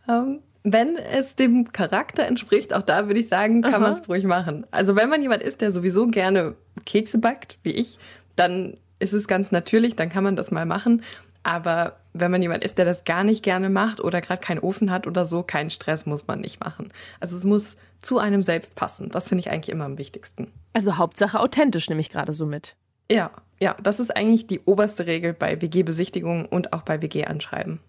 um, 0.06 0.14
ähm, 0.14 0.38
wenn 0.64 0.96
es 0.96 1.34
dem 1.34 1.72
Charakter 1.72 2.26
entspricht, 2.26 2.74
auch 2.74 2.82
da 2.82 3.06
würde 3.06 3.20
ich 3.20 3.28
sagen, 3.28 3.62
kann 3.62 3.80
man 3.80 3.92
es 3.92 4.08
ruhig 4.08 4.24
machen. 4.24 4.66
Also 4.70 4.96
wenn 4.96 5.08
man 5.08 5.22
jemand 5.22 5.42
ist, 5.42 5.60
der 5.60 5.72
sowieso 5.72 6.08
gerne 6.08 6.56
Kekse 6.84 7.18
backt, 7.18 7.58
wie 7.62 7.70
ich, 7.70 7.98
dann 8.36 8.76
ist 8.98 9.12
es 9.12 9.28
ganz 9.28 9.50
natürlich, 9.52 9.96
dann 9.96 10.10
kann 10.10 10.24
man 10.24 10.36
das 10.36 10.50
mal 10.50 10.66
machen. 10.66 11.02
Aber 11.42 11.96
wenn 12.12 12.30
man 12.30 12.42
jemand 12.42 12.64
ist, 12.64 12.78
der 12.78 12.84
das 12.84 13.04
gar 13.04 13.24
nicht 13.24 13.42
gerne 13.42 13.70
macht 13.70 14.00
oder 14.00 14.20
gerade 14.20 14.42
keinen 14.42 14.58
Ofen 14.58 14.90
hat 14.90 15.06
oder 15.06 15.24
so, 15.24 15.42
keinen 15.42 15.70
Stress 15.70 16.06
muss 16.06 16.26
man 16.26 16.40
nicht 16.40 16.60
machen. 16.60 16.88
Also 17.20 17.36
es 17.36 17.44
muss 17.44 17.76
zu 18.00 18.18
einem 18.18 18.42
selbst 18.42 18.74
passen. 18.74 19.10
Das 19.10 19.28
finde 19.28 19.40
ich 19.40 19.50
eigentlich 19.50 19.70
immer 19.70 19.84
am 19.84 19.98
wichtigsten. 19.98 20.52
Also 20.72 20.96
Hauptsache 20.96 21.40
authentisch 21.40 21.88
nehme 21.88 22.00
ich 22.00 22.10
gerade 22.10 22.32
so 22.32 22.46
mit. 22.46 22.76
Ja, 23.10 23.30
ja, 23.60 23.74
das 23.82 24.00
ist 24.00 24.16
eigentlich 24.16 24.46
die 24.46 24.60
oberste 24.60 25.06
Regel 25.06 25.32
bei 25.32 25.60
WG-Besichtigungen 25.60 26.46
und 26.46 26.72
auch 26.72 26.82
bei 26.82 27.02
WG-Anschreiben. 27.02 27.80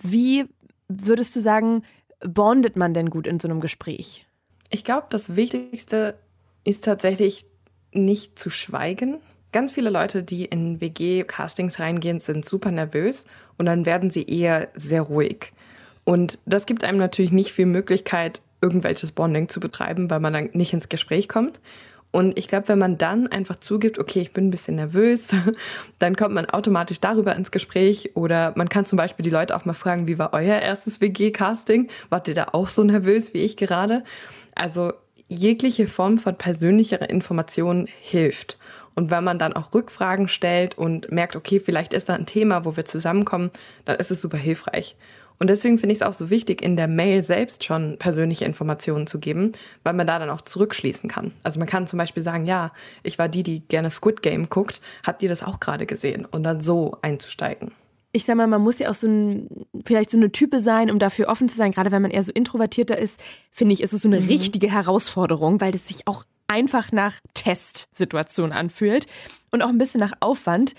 Wie 0.00 0.46
würdest 0.88 1.34
du 1.36 1.40
sagen, 1.40 1.82
bondet 2.20 2.76
man 2.76 2.94
denn 2.94 3.10
gut 3.10 3.26
in 3.26 3.40
so 3.40 3.48
einem 3.48 3.60
Gespräch? 3.60 4.26
Ich 4.70 4.84
glaube, 4.84 5.06
das 5.10 5.36
Wichtigste 5.36 6.18
ist 6.64 6.84
tatsächlich 6.84 7.46
nicht 7.92 8.38
zu 8.38 8.50
schweigen. 8.50 9.18
Ganz 9.52 9.72
viele 9.72 9.90
Leute, 9.90 10.22
die 10.22 10.44
in 10.44 10.80
WG-Castings 10.80 11.78
reingehen, 11.78 12.20
sind 12.20 12.44
super 12.44 12.70
nervös 12.70 13.26
und 13.58 13.66
dann 13.66 13.86
werden 13.86 14.10
sie 14.10 14.24
eher 14.24 14.68
sehr 14.74 15.02
ruhig. 15.02 15.52
Und 16.04 16.38
das 16.46 16.66
gibt 16.66 16.84
einem 16.84 16.98
natürlich 16.98 17.32
nicht 17.32 17.52
viel 17.52 17.66
Möglichkeit, 17.66 18.42
irgendwelches 18.60 19.12
Bonding 19.12 19.48
zu 19.48 19.60
betreiben, 19.60 20.10
weil 20.10 20.20
man 20.20 20.32
dann 20.32 20.50
nicht 20.52 20.72
ins 20.72 20.88
Gespräch 20.88 21.28
kommt. 21.28 21.60
Und 22.10 22.38
ich 22.38 22.48
glaube, 22.48 22.68
wenn 22.68 22.78
man 22.78 22.96
dann 22.96 23.26
einfach 23.26 23.58
zugibt, 23.58 23.98
okay, 23.98 24.20
ich 24.20 24.32
bin 24.32 24.46
ein 24.46 24.50
bisschen 24.50 24.76
nervös, 24.76 25.28
dann 25.98 26.16
kommt 26.16 26.34
man 26.34 26.46
automatisch 26.46 27.00
darüber 27.00 27.36
ins 27.36 27.50
Gespräch. 27.50 28.12
Oder 28.14 28.52
man 28.56 28.68
kann 28.68 28.86
zum 28.86 28.96
Beispiel 28.96 29.22
die 29.22 29.30
Leute 29.30 29.54
auch 29.54 29.64
mal 29.64 29.74
fragen, 29.74 30.06
wie 30.06 30.18
war 30.18 30.32
euer 30.32 30.58
erstes 30.58 31.00
WG-Casting? 31.00 31.90
Wart 32.08 32.28
ihr 32.28 32.34
da 32.34 32.46
auch 32.52 32.68
so 32.68 32.84
nervös 32.84 33.34
wie 33.34 33.42
ich 33.42 33.56
gerade? 33.56 34.02
Also 34.54 34.92
jegliche 35.28 35.88
Form 35.88 36.18
von 36.18 36.36
persönlicher 36.36 37.10
Information 37.10 37.86
hilft. 38.00 38.58
Und 38.94 39.10
wenn 39.10 39.24
man 39.24 39.38
dann 39.38 39.52
auch 39.52 39.74
Rückfragen 39.74 40.28
stellt 40.28 40.78
und 40.78 41.12
merkt, 41.12 41.36
okay, 41.36 41.60
vielleicht 41.60 41.92
ist 41.92 42.08
da 42.08 42.14
ein 42.14 42.24
Thema, 42.24 42.64
wo 42.64 42.76
wir 42.76 42.86
zusammenkommen, 42.86 43.50
dann 43.84 43.96
ist 43.96 44.10
es 44.10 44.22
super 44.22 44.38
hilfreich. 44.38 44.96
Und 45.38 45.50
deswegen 45.50 45.78
finde 45.78 45.92
ich 45.92 46.00
es 46.00 46.06
auch 46.06 46.12
so 46.12 46.30
wichtig, 46.30 46.62
in 46.62 46.76
der 46.76 46.88
Mail 46.88 47.24
selbst 47.24 47.64
schon 47.64 47.98
persönliche 47.98 48.44
Informationen 48.44 49.06
zu 49.06 49.20
geben, 49.20 49.52
weil 49.84 49.94
man 49.94 50.06
da 50.06 50.18
dann 50.18 50.30
auch 50.30 50.40
zurückschließen 50.40 51.10
kann. 51.10 51.32
Also 51.42 51.58
man 51.58 51.68
kann 51.68 51.86
zum 51.86 51.98
Beispiel 51.98 52.22
sagen, 52.22 52.46
ja, 52.46 52.72
ich 53.02 53.18
war 53.18 53.28
die, 53.28 53.42
die 53.42 53.60
gerne 53.60 53.90
Squid 53.90 54.22
Game 54.22 54.48
guckt. 54.48 54.80
Habt 55.06 55.22
ihr 55.22 55.28
das 55.28 55.42
auch 55.42 55.60
gerade 55.60 55.86
gesehen? 55.86 56.24
Und 56.24 56.42
dann 56.42 56.60
so 56.60 56.96
einzusteigen. 57.02 57.72
Ich 58.12 58.24
sag 58.24 58.36
mal, 58.36 58.46
man 58.46 58.62
muss 58.62 58.78
ja 58.78 58.88
auch 58.90 58.94
so 58.94 59.06
ein, 59.06 59.66
vielleicht 59.84 60.10
so 60.10 60.16
eine 60.16 60.32
Type 60.32 60.60
sein, 60.60 60.90
um 60.90 60.98
dafür 60.98 61.28
offen 61.28 61.50
zu 61.50 61.56
sein. 61.56 61.72
Gerade 61.72 61.92
wenn 61.92 62.00
man 62.00 62.10
eher 62.10 62.22
so 62.22 62.32
introvertierter 62.32 62.96
ist, 62.96 63.20
finde 63.50 63.74
ich, 63.74 63.82
ist 63.82 63.92
es 63.92 64.02
so 64.02 64.08
eine 64.08 64.20
mhm. 64.20 64.28
richtige 64.28 64.70
Herausforderung, 64.70 65.60
weil 65.60 65.74
es 65.74 65.88
sich 65.88 66.06
auch 66.06 66.24
einfach 66.48 66.92
nach 66.92 67.20
Testsituation 67.34 68.52
anfühlt 68.52 69.06
und 69.50 69.62
auch 69.62 69.68
ein 69.68 69.78
bisschen 69.78 70.00
nach 70.00 70.12
Aufwand. 70.20 70.74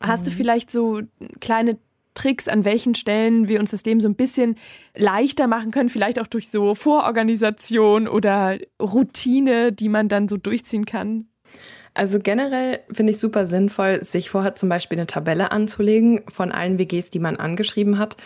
Hast 0.00 0.20
mhm. 0.20 0.24
du 0.26 0.30
vielleicht 0.36 0.70
so 0.70 1.00
kleine 1.40 1.78
Tricks, 2.16 2.48
an 2.48 2.64
welchen 2.64 2.96
Stellen 2.96 3.46
wir 3.46 3.60
uns 3.60 3.70
das 3.70 3.84
Leben 3.84 4.00
so 4.00 4.08
ein 4.08 4.16
bisschen 4.16 4.56
leichter 4.96 5.46
machen 5.46 5.70
können, 5.70 5.88
vielleicht 5.88 6.20
auch 6.20 6.26
durch 6.26 6.50
so 6.50 6.74
Vororganisation 6.74 8.08
oder 8.08 8.58
Routine, 8.82 9.72
die 9.72 9.88
man 9.88 10.08
dann 10.08 10.26
so 10.28 10.36
durchziehen 10.36 10.84
kann? 10.84 11.28
Also 11.94 12.18
generell 12.18 12.80
finde 12.92 13.12
ich 13.12 13.18
super 13.18 13.46
sinnvoll, 13.46 14.04
sich 14.04 14.28
vorher 14.28 14.54
zum 14.54 14.68
Beispiel 14.68 14.98
eine 14.98 15.06
Tabelle 15.06 15.50
anzulegen 15.50 16.22
von 16.28 16.52
allen 16.52 16.78
WGs, 16.78 17.10
die 17.10 17.18
man 17.18 17.36
angeschrieben 17.36 17.98
hat 17.98 18.16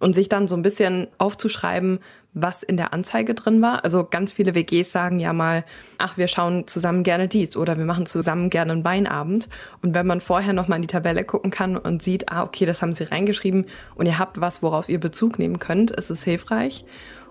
und 0.00 0.14
sich 0.14 0.28
dann 0.28 0.48
so 0.48 0.56
ein 0.56 0.62
bisschen 0.62 1.06
aufzuschreiben, 1.18 2.00
was 2.32 2.62
in 2.62 2.76
der 2.76 2.92
Anzeige 2.92 3.34
drin 3.34 3.60
war. 3.60 3.84
Also 3.84 4.06
ganz 4.08 4.32
viele 4.32 4.54
WGs 4.54 4.92
sagen 4.92 5.18
ja 5.18 5.32
mal, 5.32 5.64
ach, 5.98 6.16
wir 6.16 6.28
schauen 6.28 6.66
zusammen 6.66 7.02
gerne 7.02 7.28
dies 7.28 7.56
oder 7.56 7.76
wir 7.76 7.84
machen 7.84 8.06
zusammen 8.06 8.50
gerne 8.50 8.72
einen 8.72 8.84
Weinabend. 8.84 9.48
Und 9.82 9.94
wenn 9.94 10.06
man 10.06 10.20
vorher 10.20 10.52
nochmal 10.52 10.76
in 10.76 10.82
die 10.82 10.88
Tabelle 10.88 11.24
gucken 11.24 11.50
kann 11.50 11.76
und 11.76 12.02
sieht, 12.02 12.30
ah, 12.30 12.44
okay, 12.44 12.66
das 12.66 12.82
haben 12.82 12.94
sie 12.94 13.04
reingeschrieben 13.04 13.66
und 13.96 14.06
ihr 14.06 14.18
habt 14.18 14.40
was, 14.40 14.62
worauf 14.62 14.88
ihr 14.88 15.00
Bezug 15.00 15.38
nehmen 15.38 15.58
könnt, 15.58 15.90
ist 15.90 16.10
es 16.10 16.22
hilfreich. 16.22 16.84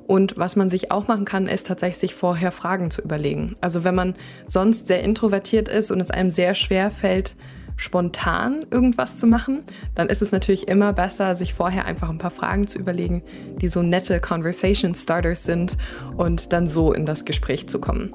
Und 0.05 0.37
was 0.37 0.55
man 0.55 0.71
sich 0.71 0.91
auch 0.91 1.07
machen 1.07 1.25
kann, 1.25 1.47
ist 1.47 1.67
tatsächlich 1.67 1.99
sich 1.99 2.15
vorher 2.15 2.51
Fragen 2.51 2.89
zu 2.89 3.01
überlegen. 3.01 3.55
Also 3.61 3.83
wenn 3.83 3.93
man 3.93 4.15
sonst 4.47 4.87
sehr 4.87 5.03
introvertiert 5.03 5.69
ist 5.69 5.91
und 5.91 6.01
es 6.01 6.09
einem 6.09 6.31
sehr 6.31 6.55
schwer 6.55 6.89
fällt, 6.89 7.35
spontan 7.79 8.65
irgendwas 8.71 9.17
zu 9.17 9.25
machen, 9.25 9.63
dann 9.95 10.07
ist 10.07 10.21
es 10.21 10.31
natürlich 10.31 10.67
immer 10.67 10.91
besser, 10.91 11.35
sich 11.35 11.53
vorher 11.53 11.85
einfach 11.85 12.09
ein 12.09 12.17
paar 12.17 12.29
Fragen 12.29 12.67
zu 12.67 12.77
überlegen, 12.77 13.23
die 13.61 13.69
so 13.69 13.81
nette 13.81 14.19
Conversation 14.19 14.93
Starters 14.93 15.45
sind 15.45 15.77
und 16.17 16.51
dann 16.51 16.67
so 16.67 16.91
in 16.91 17.05
das 17.05 17.23
Gespräch 17.23 17.69
zu 17.69 17.79
kommen. 17.79 18.13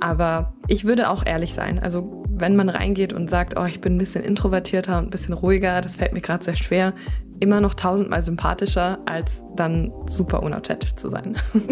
Aber 0.00 0.54
ich 0.66 0.84
würde 0.84 1.10
auch 1.10 1.24
ehrlich 1.24 1.52
sein. 1.52 1.78
Also 1.78 2.24
wenn 2.28 2.56
man 2.56 2.68
reingeht 2.68 3.12
und 3.12 3.30
sagt, 3.30 3.58
oh, 3.58 3.64
ich 3.64 3.80
bin 3.80 3.96
ein 3.96 3.98
bisschen 3.98 4.24
introvertierter 4.24 4.98
und 4.98 5.04
ein 5.04 5.10
bisschen 5.10 5.34
ruhiger, 5.34 5.80
das 5.80 5.96
fällt 5.96 6.12
mir 6.12 6.20
gerade 6.20 6.44
sehr 6.44 6.56
schwer, 6.56 6.94
immer 7.40 7.60
noch 7.60 7.74
tausendmal 7.74 8.22
sympathischer, 8.22 8.98
als 9.06 9.42
dann 9.54 9.92
super 10.06 10.42
unauthentisch 10.42 10.94
zu 10.94 11.10
sein. 11.10 11.36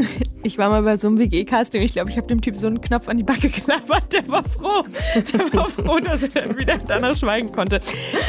Ich 0.47 0.59
war 0.59 0.69
mal 0.69 0.83
bei 0.83 0.99
so 0.99 1.07
einem 1.07 1.19
WG-Casting. 1.19 1.81
Ich 1.81 1.95
glaube, 1.95 2.11
ich 2.11 2.19
habe 2.19 2.27
dem 2.27 2.43
Typ 2.43 2.59
so 2.59 2.67
einen 2.67 2.83
Knopf 2.83 3.09
an 3.09 3.17
die 3.17 3.23
Backe 3.23 3.49
knabbert. 3.49 4.13
Der 4.13 4.29
war 4.29 4.45
froh. 4.45 4.85
Der 5.33 5.53
war 5.55 5.71
froh, 5.71 5.99
dass 6.01 6.23
er 6.23 6.29
dann 6.29 6.59
wieder 6.59 6.77
danach 6.87 7.17
schweigen 7.17 7.51
konnte. 7.51 7.81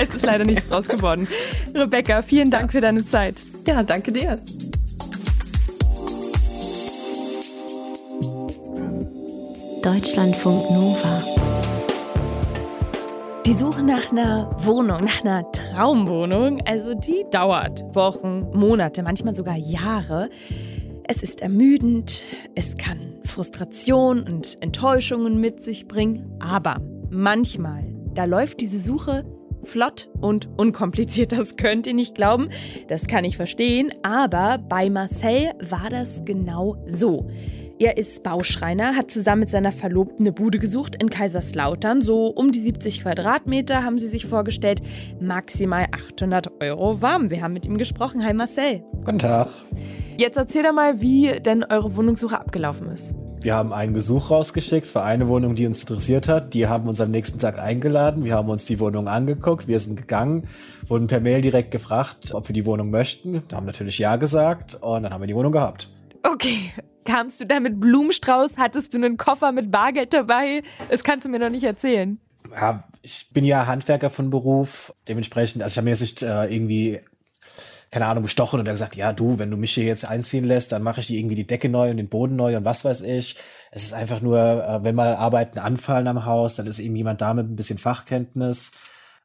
Es 0.01 0.13
ist 0.13 0.25
leider 0.25 0.46
nichts 0.46 0.70
draus 0.70 0.88
geworden. 0.88 1.27
Rebecca, 1.75 2.22
vielen 2.22 2.51
Dank 2.51 2.72
für 2.72 2.80
deine 2.80 3.06
Zeit. 3.06 3.36
Ja, 3.68 3.84
danke 3.84 4.13
dir. 4.13 4.39
Deutschlandfunk 9.84 10.72
Nova. 10.72 11.22
Die 13.46 13.54
Suche 13.54 13.84
nach 13.84 14.12
einer 14.12 14.56
Wohnung, 14.60 15.04
nach 15.04 15.22
einer 15.22 15.51
Traumwohnung, 15.75 16.62
also 16.65 16.94
die 16.94 17.25
dauert 17.32 17.84
Wochen, 17.94 18.48
Monate, 18.53 19.03
manchmal 19.03 19.36
sogar 19.36 19.58
Jahre. 19.58 20.29
Es 21.05 21.22
ist 21.22 21.41
ermüdend, 21.41 22.24
es 22.55 22.77
kann 22.77 23.15
Frustration 23.25 24.24
und 24.24 24.55
Enttäuschungen 24.62 25.41
mit 25.41 25.62
sich 25.62 25.89
bringen, 25.89 26.34
aber 26.39 26.77
manchmal, 27.10 27.84
da 28.13 28.24
läuft 28.24 28.62
diese 28.62 28.79
Suche 28.79 29.25
flott 29.65 30.10
und 30.22 30.48
unkompliziert. 30.58 31.34
Das 31.34 31.58
könnt 31.58 31.88
ihr 31.88 31.94
nicht 31.94 32.15
glauben, 32.15 32.48
das 32.88 33.08
kann 33.08 33.25
ich 33.25 33.36
verstehen, 33.36 33.91
aber 34.01 34.58
bei 34.58 34.89
Marcel 34.89 35.51
war 35.60 35.89
das 35.89 36.24
genau 36.24 36.77
so. 36.88 37.29
Er 37.77 37.98
ist 37.98 38.24
Bauschreiner, 38.24 38.96
hat 38.96 39.12
zusammen 39.12 39.41
mit 39.41 39.50
seiner 39.50 39.74
Verlobten 39.74 40.22
eine 40.22 40.32
Bude 40.32 40.60
gesucht 40.60 40.96
in 40.96 41.10
Kaiserslautern. 41.10 42.01
So 42.01 42.27
um 42.27 42.53
die 42.53 42.62
70 42.62 43.01
Quadratmeter 43.01 43.84
haben 43.84 43.98
sie 43.98 44.08
sich 44.08 44.25
vorgestellt. 44.25 44.82
Maximal 45.20 45.88
800 45.91 46.62
Euro 46.62 47.01
warm. 47.01 47.29
Wir 47.29 47.41
haben 47.41 47.51
mit 47.51 47.65
ihm 47.65 47.77
gesprochen. 47.77 48.24
Hi 48.24 48.34
Marcel. 48.34 48.82
Guten 49.03 49.20
Tag. 49.20 49.50
Jetzt 50.17 50.38
erzähl 50.38 50.63
doch 50.63 50.72
mal, 50.72 51.01
wie 51.01 51.41
denn 51.41 51.65
eure 51.65 51.98
Wohnungssuche 51.98 52.39
abgelaufen 52.39 52.89
ist. 52.91 53.13
Wir 53.41 53.55
haben 53.55 53.74
einen 53.74 53.94
Gesuch 53.94 54.32
rausgeschickt 54.32 54.88
für 54.88 55.03
eine 55.03 55.27
Wohnung, 55.27 55.55
die 55.55 55.67
uns 55.67 55.82
interessiert 55.82 56.29
hat. 56.29 56.53
Die 56.53 56.67
haben 56.67 56.88
uns 56.88 57.01
am 57.01 57.12
nächsten 57.12 57.39
Tag 57.39 57.60
eingeladen. 57.60 58.24
Wir 58.24 58.36
haben 58.36 58.48
uns 58.48 58.63
die 58.63 58.79
Wohnung 58.79 59.10
angeguckt. 59.10 59.67
Wir 59.67 59.79
sind 59.79 59.98
gegangen, 59.98 60.48
wurden 60.88 61.08
per 61.08 61.20
Mail 61.20 61.41
direkt 61.41 61.72
gefragt, 61.72 62.34
ob 62.34 62.48
wir 62.48 62.53
die 62.53 62.65
Wohnung 62.65 62.89
möchten. 62.89 63.44
Da 63.50 63.58
haben 63.58 63.65
natürlich 63.65 64.00
Ja 64.00 64.15
gesagt 64.15 64.75
und 64.75 65.03
dann 65.03 65.13
haben 65.13 65.22
wir 65.22 65.27
die 65.27 65.36
Wohnung 65.36 65.51
gehabt. 65.51 65.89
Okay, 66.24 66.72
Kamst 67.06 67.40
du 67.40 67.46
da 67.46 67.60
mit 67.60 67.80
Blumenstrauß? 67.80 68.58
Hattest 68.58 68.94
du 68.94 68.98
einen 68.98 69.18
Koffer 69.18 69.52
mit 69.52 69.72
Bargeld 69.72 70.14
dabei? 70.14 70.64
Das 70.90 71.04
kannst 71.04 71.26
du 71.26 71.30
mir 71.30 71.40
noch 71.40 71.50
nicht 71.50 71.64
erzählen. 71.64 72.20
Ja, 72.52 72.84
ich 73.02 73.28
bin 73.32 73.46
ja 73.46 73.68
Handwerker 73.68 74.10
von 74.10 74.30
Beruf. 74.30 74.94
Dementsprechend, 75.08 75.62
also 75.62 75.74
ich 75.74 75.78
habe 75.78 75.86
mir 75.86 75.92
jetzt 75.92 76.02
nicht 76.02 76.24
äh, 76.24 76.46
irgendwie, 76.46 77.00
keine 77.92 78.08
Ahnung, 78.08 78.24
bestochen 78.24 78.60
oder 78.60 78.72
gesagt, 78.72 78.96
ja 78.96 79.14
du, 79.14 79.38
wenn 79.38 79.52
du 79.52 79.58
mich 79.58 79.74
hier 79.74 79.86
jetzt 79.86 80.06
einziehen 80.06 80.46
lässt, 80.46 80.72
dann 80.72 80.84
mache 80.84 81.00
ich 81.00 81.08
dir 81.08 81.20
irgendwie 81.20 81.36
die 81.36 81.48
Decke 81.48 81.70
neu 81.70 81.92
und 81.92 81.98
den 81.98 82.10
Boden 82.10 82.36
neu 82.36 82.58
und 82.58 82.66
was 82.66 82.84
weiß 82.84 83.02
ich. 83.02 83.38
Es 83.72 83.84
ist 83.84 83.94
einfach 83.94 84.22
nur, 84.22 84.40
äh, 84.40 84.84
wenn 84.84 84.96
mal 84.96 85.16
Arbeiten 85.16 85.60
anfallen 85.60 86.08
am 86.08 86.26
Haus, 86.26 86.56
dann 86.56 86.66
ist 86.66 86.80
eben 86.80 86.96
jemand 86.96 87.22
da 87.22 87.34
mit 87.34 87.50
ein 87.50 87.56
bisschen 87.56 87.78
Fachkenntnis. 87.78 88.72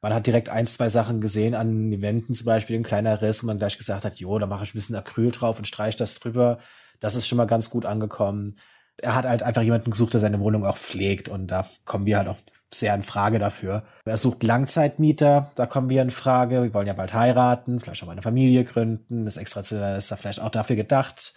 Man 0.02 0.14
hat 0.14 0.26
direkt 0.26 0.48
ein, 0.48 0.66
zwei 0.66 0.88
Sachen 0.88 1.20
gesehen 1.20 1.54
an 1.54 1.90
den 1.90 2.02
Wänden, 2.02 2.34
zum 2.34 2.46
Beispiel 2.46 2.76
ein 2.76 2.82
kleiner 2.82 3.20
Riss, 3.20 3.42
wo 3.42 3.46
man 3.46 3.58
gleich 3.58 3.76
gesagt 3.76 4.04
hat, 4.04 4.16
jo, 4.16 4.38
da 4.38 4.46
mache 4.46 4.64
ich 4.64 4.74
ein 4.74 4.78
bisschen 4.78 4.96
Acryl 4.96 5.30
drauf 5.30 5.58
und 5.58 5.66
streiche 5.66 5.98
das 5.98 6.18
drüber. 6.18 6.58
Das 7.00 7.14
ist 7.14 7.26
schon 7.26 7.38
mal 7.38 7.46
ganz 7.46 7.70
gut 7.70 7.86
angekommen. 7.86 8.56
Er 9.02 9.14
hat 9.14 9.24
halt 9.24 9.42
einfach 9.42 9.62
jemanden 9.62 9.90
gesucht, 9.90 10.12
der 10.12 10.20
seine 10.20 10.40
Wohnung 10.40 10.64
auch 10.64 10.76
pflegt 10.76 11.28
und 11.28 11.46
da 11.46 11.66
kommen 11.84 12.06
wir 12.06 12.18
halt 12.18 12.28
auch 12.28 12.36
sehr 12.72 12.94
in 12.94 13.02
Frage 13.02 13.38
dafür. 13.38 13.84
Er 14.04 14.16
sucht 14.16 14.42
Langzeitmieter, 14.42 15.50
da 15.54 15.66
kommen 15.66 15.88
wir 15.88 16.02
in 16.02 16.10
Frage. 16.10 16.62
Wir 16.62 16.74
wollen 16.74 16.86
ja 16.86 16.92
bald 16.92 17.14
heiraten, 17.14 17.80
vielleicht 17.80 18.02
auch 18.02 18.06
mal 18.06 18.12
eine 18.12 18.22
Familie 18.22 18.64
gründen. 18.64 19.24
Das 19.24 19.38
Extrazimmer 19.38 19.96
ist 19.96 20.10
da 20.10 20.16
vielleicht 20.16 20.40
auch 20.40 20.50
dafür 20.50 20.76
gedacht. 20.76 21.34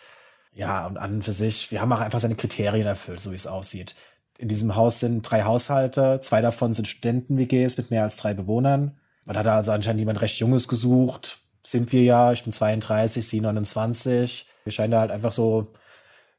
Ja, 0.54 0.86
und 0.86 0.98
an 0.98 1.16
und 1.16 1.24
für 1.24 1.34
sich, 1.34 1.72
wir 1.72 1.82
haben 1.82 1.92
auch 1.92 2.00
einfach 2.00 2.20
seine 2.20 2.36
Kriterien 2.36 2.86
erfüllt, 2.86 3.20
so 3.20 3.32
wie 3.32 3.36
es 3.36 3.48
aussieht. 3.48 3.96
In 4.38 4.48
diesem 4.48 4.76
Haus 4.76 5.00
sind 5.00 5.24
drei 5.24 5.44
Haushalte, 5.44 6.20
zwei 6.22 6.42
davon 6.42 6.74
sind 6.74 6.88
Studenten-WGs 6.88 7.78
mit 7.78 7.92
mehr 7.92 8.04
als 8.04 8.18
drei 8.18 8.34
Bewohnern. 8.34 8.98
Man 9.26 9.38
hat 9.38 9.48
also 9.48 9.72
anscheinend 9.72 10.00
jemand 10.00 10.22
recht 10.22 10.38
Junges 10.40 10.68
gesucht. 10.68 11.40
Sind 11.64 11.92
wir 11.94 12.04
ja, 12.04 12.32
ich 12.34 12.44
bin 12.44 12.52
32, 12.52 13.26
sie 13.26 13.42
29. 13.42 14.48
Wir 14.64 14.72
scheinen 14.72 14.92
da 14.92 15.02
halt 15.02 15.12
einfach 15.12 15.32
so 15.32 15.68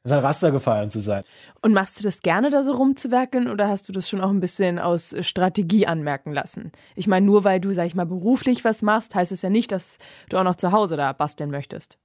in 0.03 0.09
sein 0.09 0.19
Raster 0.19 0.51
gefallen 0.51 0.91
zu 0.91 0.99
sein. 0.99 1.23
Und 1.61 1.73
machst 1.73 1.97
du 1.97 2.03
das 2.03 2.21
gerne, 2.21 2.51
da 2.51 2.61
so 2.61 2.73
rumzuwerkeln 2.73 3.49
oder 3.49 3.67
hast 3.67 3.89
du 3.89 3.91
das 3.91 4.07
schon 4.07 4.21
auch 4.21 4.29
ein 4.29 4.39
bisschen 4.39 4.77
aus 4.77 5.15
Strategie 5.21 5.87
anmerken 5.87 6.31
lassen? 6.31 6.71
Ich 6.95 7.07
meine, 7.07 7.25
nur 7.25 7.43
weil 7.43 7.59
du, 7.59 7.71
sag 7.71 7.87
ich 7.87 7.95
mal, 7.95 8.05
beruflich 8.05 8.63
was 8.63 8.83
machst, 8.83 9.15
heißt 9.15 9.31
es 9.31 9.41
ja 9.41 9.49
nicht, 9.49 9.71
dass 9.71 9.97
du 10.29 10.37
auch 10.37 10.43
noch 10.43 10.57
zu 10.57 10.71
Hause 10.71 10.95
da 10.95 11.11
basteln 11.11 11.49
möchtest. 11.49 11.97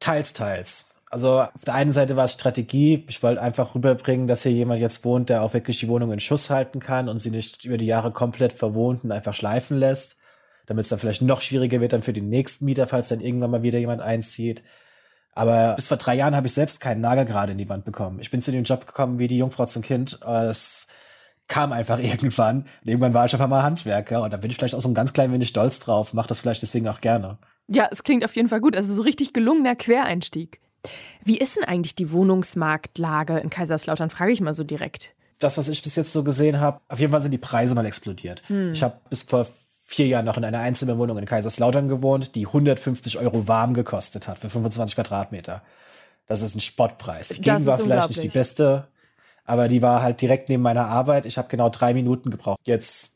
Teils, 0.00 0.32
teils. 0.32 0.96
Also 1.08 1.42
auf 1.42 1.64
der 1.64 1.74
einen 1.74 1.92
Seite 1.92 2.16
war 2.16 2.24
es 2.24 2.32
Strategie. 2.32 3.04
Ich 3.08 3.22
wollte 3.22 3.40
einfach 3.40 3.76
rüberbringen, 3.76 4.26
dass 4.26 4.42
hier 4.42 4.50
jemand 4.50 4.80
jetzt 4.80 5.04
wohnt, 5.04 5.28
der 5.28 5.42
auch 5.42 5.54
wirklich 5.54 5.78
die 5.78 5.88
Wohnung 5.88 6.10
in 6.10 6.18
Schuss 6.18 6.50
halten 6.50 6.80
kann 6.80 7.08
und 7.08 7.18
sie 7.18 7.30
nicht 7.30 7.64
über 7.64 7.78
die 7.78 7.86
Jahre 7.86 8.10
komplett 8.10 8.52
verwohnt 8.52 9.04
und 9.04 9.12
einfach 9.12 9.34
schleifen 9.34 9.78
lässt, 9.78 10.16
damit 10.66 10.82
es 10.82 10.88
dann 10.88 10.98
vielleicht 10.98 11.22
noch 11.22 11.40
schwieriger 11.40 11.80
wird 11.80 11.92
dann 11.92 12.02
für 12.02 12.12
den 12.12 12.28
nächsten 12.28 12.64
Mieter, 12.64 12.88
falls 12.88 13.06
dann 13.06 13.20
irgendwann 13.20 13.52
mal 13.52 13.62
wieder 13.62 13.78
jemand 13.78 14.02
einzieht. 14.02 14.64
Aber 15.36 15.74
bis 15.74 15.86
vor 15.86 15.98
drei 15.98 16.14
Jahren 16.14 16.34
habe 16.34 16.46
ich 16.46 16.54
selbst 16.54 16.80
keinen 16.80 17.02
Nagel 17.02 17.26
gerade 17.26 17.52
in 17.52 17.58
die 17.58 17.68
Wand 17.68 17.84
bekommen. 17.84 18.20
Ich 18.20 18.30
bin 18.30 18.40
zu 18.40 18.50
dem 18.50 18.64
Job 18.64 18.86
gekommen 18.86 19.18
wie 19.18 19.28
die 19.28 19.36
Jungfrau 19.36 19.66
zum 19.66 19.82
Kind. 19.82 20.18
Es 20.22 20.88
kam 21.46 21.72
einfach 21.72 21.98
irgendwann. 22.02 22.62
Und 22.62 22.88
irgendwann 22.88 23.12
war 23.12 23.26
ich 23.26 23.34
einfach 23.34 23.46
mal 23.46 23.62
Handwerker 23.62 24.22
und 24.22 24.32
da 24.32 24.38
bin 24.38 24.50
ich 24.50 24.56
vielleicht 24.56 24.74
auch 24.74 24.80
so 24.80 24.88
ein 24.88 24.94
ganz 24.94 25.12
klein 25.12 25.32
wenig 25.32 25.48
stolz 25.48 25.78
drauf, 25.78 26.14
mache 26.14 26.28
das 26.28 26.40
vielleicht 26.40 26.62
deswegen 26.62 26.88
auch 26.88 27.02
gerne. 27.02 27.36
Ja, 27.68 27.86
es 27.90 28.02
klingt 28.02 28.24
auf 28.24 28.34
jeden 28.34 28.48
Fall 28.48 28.62
gut. 28.62 28.76
Also 28.76 28.94
so 28.94 29.02
richtig 29.02 29.34
gelungener 29.34 29.76
Quereinstieg. 29.76 30.60
Wie 31.22 31.36
ist 31.36 31.56
denn 31.56 31.64
eigentlich 31.64 31.94
die 31.94 32.12
Wohnungsmarktlage 32.12 33.38
in 33.38 33.50
Kaiserslautern? 33.50 34.08
Frage 34.08 34.32
ich 34.32 34.40
mal 34.40 34.54
so 34.54 34.64
direkt. 34.64 35.10
Das, 35.38 35.58
was 35.58 35.68
ich 35.68 35.82
bis 35.82 35.96
jetzt 35.96 36.14
so 36.14 36.24
gesehen 36.24 36.60
habe, 36.60 36.80
auf 36.88 36.98
jeden 36.98 37.10
Fall 37.10 37.20
sind 37.20 37.32
die 37.32 37.38
Preise 37.38 37.74
mal 37.74 37.84
explodiert. 37.84 38.42
Hm. 38.48 38.72
Ich 38.72 38.82
habe 38.82 38.98
bis 39.10 39.24
vor 39.24 39.46
vier 39.88 40.08
Jahren 40.08 40.24
noch 40.24 40.36
in 40.36 40.44
einer 40.44 40.58
Einzimmerwohnung 40.58 41.16
in 41.16 41.26
Kaiserslautern 41.26 41.88
gewohnt, 41.88 42.34
die 42.34 42.46
150 42.46 43.18
Euro 43.18 43.46
warm 43.46 43.72
gekostet 43.72 44.26
hat 44.26 44.40
für 44.40 44.50
25 44.50 44.96
Quadratmeter. 44.96 45.62
Das 46.26 46.42
ist 46.42 46.56
ein 46.56 46.60
Spottpreis. 46.60 47.28
Die 47.28 47.40
Gegend 47.40 47.66
war 47.66 47.78
vielleicht 47.78 48.08
nicht 48.08 48.22
die 48.22 48.28
beste, 48.28 48.88
aber 49.44 49.68
die 49.68 49.82
war 49.82 50.02
halt 50.02 50.20
direkt 50.20 50.48
neben 50.48 50.62
meiner 50.62 50.86
Arbeit. 50.86 51.24
Ich 51.24 51.38
habe 51.38 51.46
genau 51.46 51.68
drei 51.68 51.94
Minuten 51.94 52.30
gebraucht. 52.30 52.58
Jetzt 52.64 53.12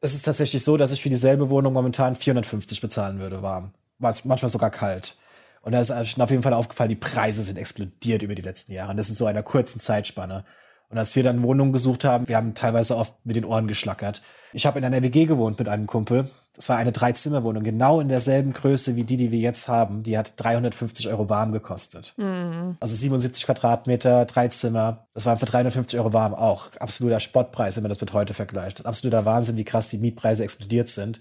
ist 0.00 0.14
es 0.14 0.22
tatsächlich 0.22 0.64
so, 0.64 0.76
dass 0.76 0.90
ich 0.90 1.00
für 1.00 1.10
dieselbe 1.10 1.48
Wohnung 1.48 1.72
momentan 1.72 2.16
450 2.16 2.80
bezahlen 2.80 3.20
würde, 3.20 3.40
warm. 3.42 3.72
Manchmal 3.98 4.48
sogar 4.48 4.70
kalt. 4.70 5.16
Und 5.62 5.72
da 5.72 5.80
ist 5.80 5.92
auf 5.92 6.30
jeden 6.30 6.42
Fall 6.42 6.54
aufgefallen, 6.54 6.88
die 6.88 6.96
Preise 6.96 7.42
sind 7.42 7.56
explodiert 7.56 8.22
über 8.22 8.34
die 8.34 8.42
letzten 8.42 8.72
Jahre. 8.72 8.90
Und 8.90 8.96
das 8.96 9.10
in 9.10 9.14
so 9.14 9.26
einer 9.26 9.44
kurzen 9.44 9.78
Zeitspanne. 9.78 10.44
Und 10.90 10.98
als 10.98 11.14
wir 11.14 11.22
dann 11.22 11.42
Wohnungen 11.44 11.72
gesucht 11.72 12.04
haben, 12.04 12.26
wir 12.26 12.36
haben 12.36 12.54
teilweise 12.54 12.96
oft 12.96 13.14
mit 13.24 13.36
den 13.36 13.44
Ohren 13.44 13.68
geschlackert. 13.68 14.22
Ich 14.52 14.66
habe 14.66 14.80
in 14.80 14.84
einer 14.84 15.02
WG 15.02 15.26
gewohnt 15.26 15.56
mit 15.60 15.68
einem 15.68 15.86
Kumpel. 15.86 16.28
Das 16.56 16.68
war 16.68 16.78
eine 16.78 16.90
Dreizimmerwohnung, 16.90 17.62
genau 17.62 18.00
in 18.00 18.08
derselben 18.08 18.52
Größe 18.52 18.96
wie 18.96 19.04
die, 19.04 19.16
die 19.16 19.30
wir 19.30 19.38
jetzt 19.38 19.68
haben. 19.68 20.02
Die 20.02 20.18
hat 20.18 20.34
350 20.36 21.06
Euro 21.08 21.30
warm 21.30 21.52
gekostet. 21.52 22.14
Mhm. 22.16 22.76
Also 22.80 22.96
77 22.96 23.46
Quadratmeter, 23.46 24.24
drei 24.24 24.48
Zimmer. 24.48 25.06
Das 25.14 25.26
war 25.26 25.36
für 25.36 25.46
350 25.46 25.96
Euro 26.00 26.12
warm 26.12 26.34
auch. 26.34 26.74
Absoluter 26.80 27.20
Spottpreis, 27.20 27.76
wenn 27.76 27.84
man 27.84 27.90
das 27.90 28.00
mit 28.00 28.12
heute 28.12 28.34
vergleicht. 28.34 28.84
Absoluter 28.84 29.24
Wahnsinn, 29.24 29.56
wie 29.56 29.64
krass 29.64 29.88
die 29.88 29.98
Mietpreise 29.98 30.42
explodiert 30.42 30.88
sind. 30.88 31.20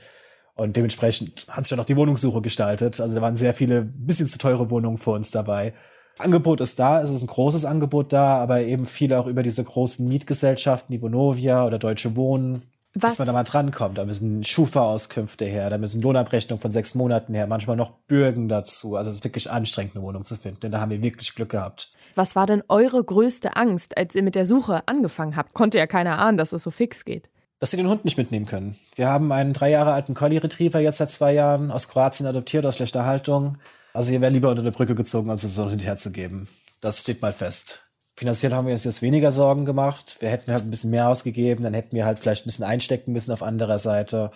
Und 0.56 0.76
dementsprechend 0.78 1.46
hat 1.48 1.66
sich 1.66 1.70
dann 1.70 1.80
auch 1.80 1.86
die 1.86 1.96
Wohnungssuche 1.96 2.42
gestaltet. 2.42 3.00
Also 3.00 3.14
da 3.14 3.22
waren 3.22 3.36
sehr 3.36 3.54
viele 3.54 3.84
bisschen 3.84 4.28
zu 4.28 4.40
teure 4.40 4.72
Wohnungen 4.72 4.98
für 4.98 5.12
uns 5.12 5.30
dabei. 5.30 5.74
Angebot 6.20 6.62
ist 6.62 6.80
da, 6.80 7.02
es 7.02 7.10
ist 7.10 7.24
ein 7.24 7.28
großes 7.28 7.66
Angebot 7.66 8.12
da, 8.14 8.38
aber 8.38 8.62
eben 8.62 8.86
viele 8.86 9.20
auch 9.20 9.26
über 9.26 9.42
diese 9.44 9.64
großen 9.64 10.08
Mietgesellschaften, 10.08 10.92
die 10.94 11.02
Vonovia 11.02 11.66
oder 11.66 11.80
Deutsche 11.80 12.16
Wohnen, 12.16 12.64
Was? 12.94 13.12
bis 13.12 13.20
man 13.20 13.28
da 13.28 13.34
mal 13.34 13.44
drankommt. 13.44 13.98
Da 13.98 14.06
müssen 14.06 14.44
Schufa-Auskünfte 14.44 15.46
her, 15.46 15.70
da 15.70 15.78
müssen 15.78 16.02
Lohnabrechnungen 16.02 16.62
von 16.62 16.72
sechs 16.72 16.94
Monaten 16.94 17.34
her, 17.34 17.48
manchmal 17.48 17.78
noch 17.78 17.92
Bürgen 18.08 18.50
dazu. 18.50 18.96
Also 18.96 19.12
es 19.12 19.18
ist 19.18 19.24
wirklich 19.24 19.50
anstrengend, 19.50 19.96
eine 19.96 20.04
Wohnung 20.04 20.26
zu 20.26 20.36
finden, 20.36 20.60
denn 20.62 20.72
da 20.72 20.82
haben 20.82 20.92
wir 20.92 21.02
wirklich 21.02 21.34
Glück 21.36 21.50
gehabt. 21.50 21.92
Was 22.16 22.36
war 22.36 22.46
denn 22.46 22.64
eure 22.68 23.02
größte 23.04 23.56
Angst, 23.56 23.98
als 23.98 24.14
ihr 24.16 24.24
mit 24.24 24.36
der 24.36 24.46
Suche 24.46 24.88
angefangen 24.88 25.36
habt? 25.38 25.54
Konnte 25.54 25.78
ja 25.78 25.88
keiner 25.88 26.20
ahnen, 26.20 26.38
dass 26.38 26.52
es 26.52 26.64
so 26.64 26.72
fix 26.72 27.06
geht. 27.06 27.30
Dass 27.60 27.72
sie 27.72 27.78
den 27.78 27.88
Hund 27.88 28.04
nicht 28.06 28.18
mitnehmen 28.18 28.46
können. 28.46 28.76
Wir 28.96 29.08
haben 29.08 29.32
einen 29.32 29.54
drei 29.54 29.70
Jahre 29.70 29.94
alten 29.94 30.16
Collie 30.16 30.42
Retriever 30.42 30.80
jetzt 30.80 30.98
seit 30.98 31.12
zwei 31.12 31.34
Jahren 31.34 31.72
aus 31.72 31.88
Kroatien 31.90 32.26
adoptiert, 32.26 32.66
aus 32.66 32.76
schlechter 32.76 33.06
Haltung. 33.06 33.58
Also 33.94 34.12
hier 34.12 34.22
wäre 34.22 34.32
lieber 34.32 34.50
unter 34.50 34.62
eine 34.62 34.72
Brücke 34.72 34.96
gezogen, 34.96 35.30
als 35.30 35.44
es 35.44 35.56
so 35.56 35.70
hinterher 35.70 35.98
zu 35.98 36.12
geben. 36.12 36.48
Das 36.82 37.02
steht 37.02 37.22
mal 37.22 37.34
fest. 37.34 37.84
Finanziell 38.16 38.54
haben 38.54 38.68
wir 38.68 38.74
uns 38.74 38.84
jetzt 38.84 39.02
weniger 39.02 39.32
Sorgen 39.32 39.66
gemacht. 39.66 40.18
Wir 40.20 40.30
hätten 40.30 40.52
halt 40.52 40.64
ein 40.64 40.70
bisschen 40.70 40.90
mehr 40.90 41.08
ausgegeben, 41.08 41.64
dann 41.64 41.74
hätten 41.74 41.96
wir 41.96 42.06
halt 42.06 42.20
vielleicht 42.20 42.46
ein 42.46 42.50
bisschen 42.50 42.66
einstecken 42.66 43.14
müssen 43.14 43.32
auf 43.32 43.44
anderer 43.44 43.80
Seite. 43.80 44.32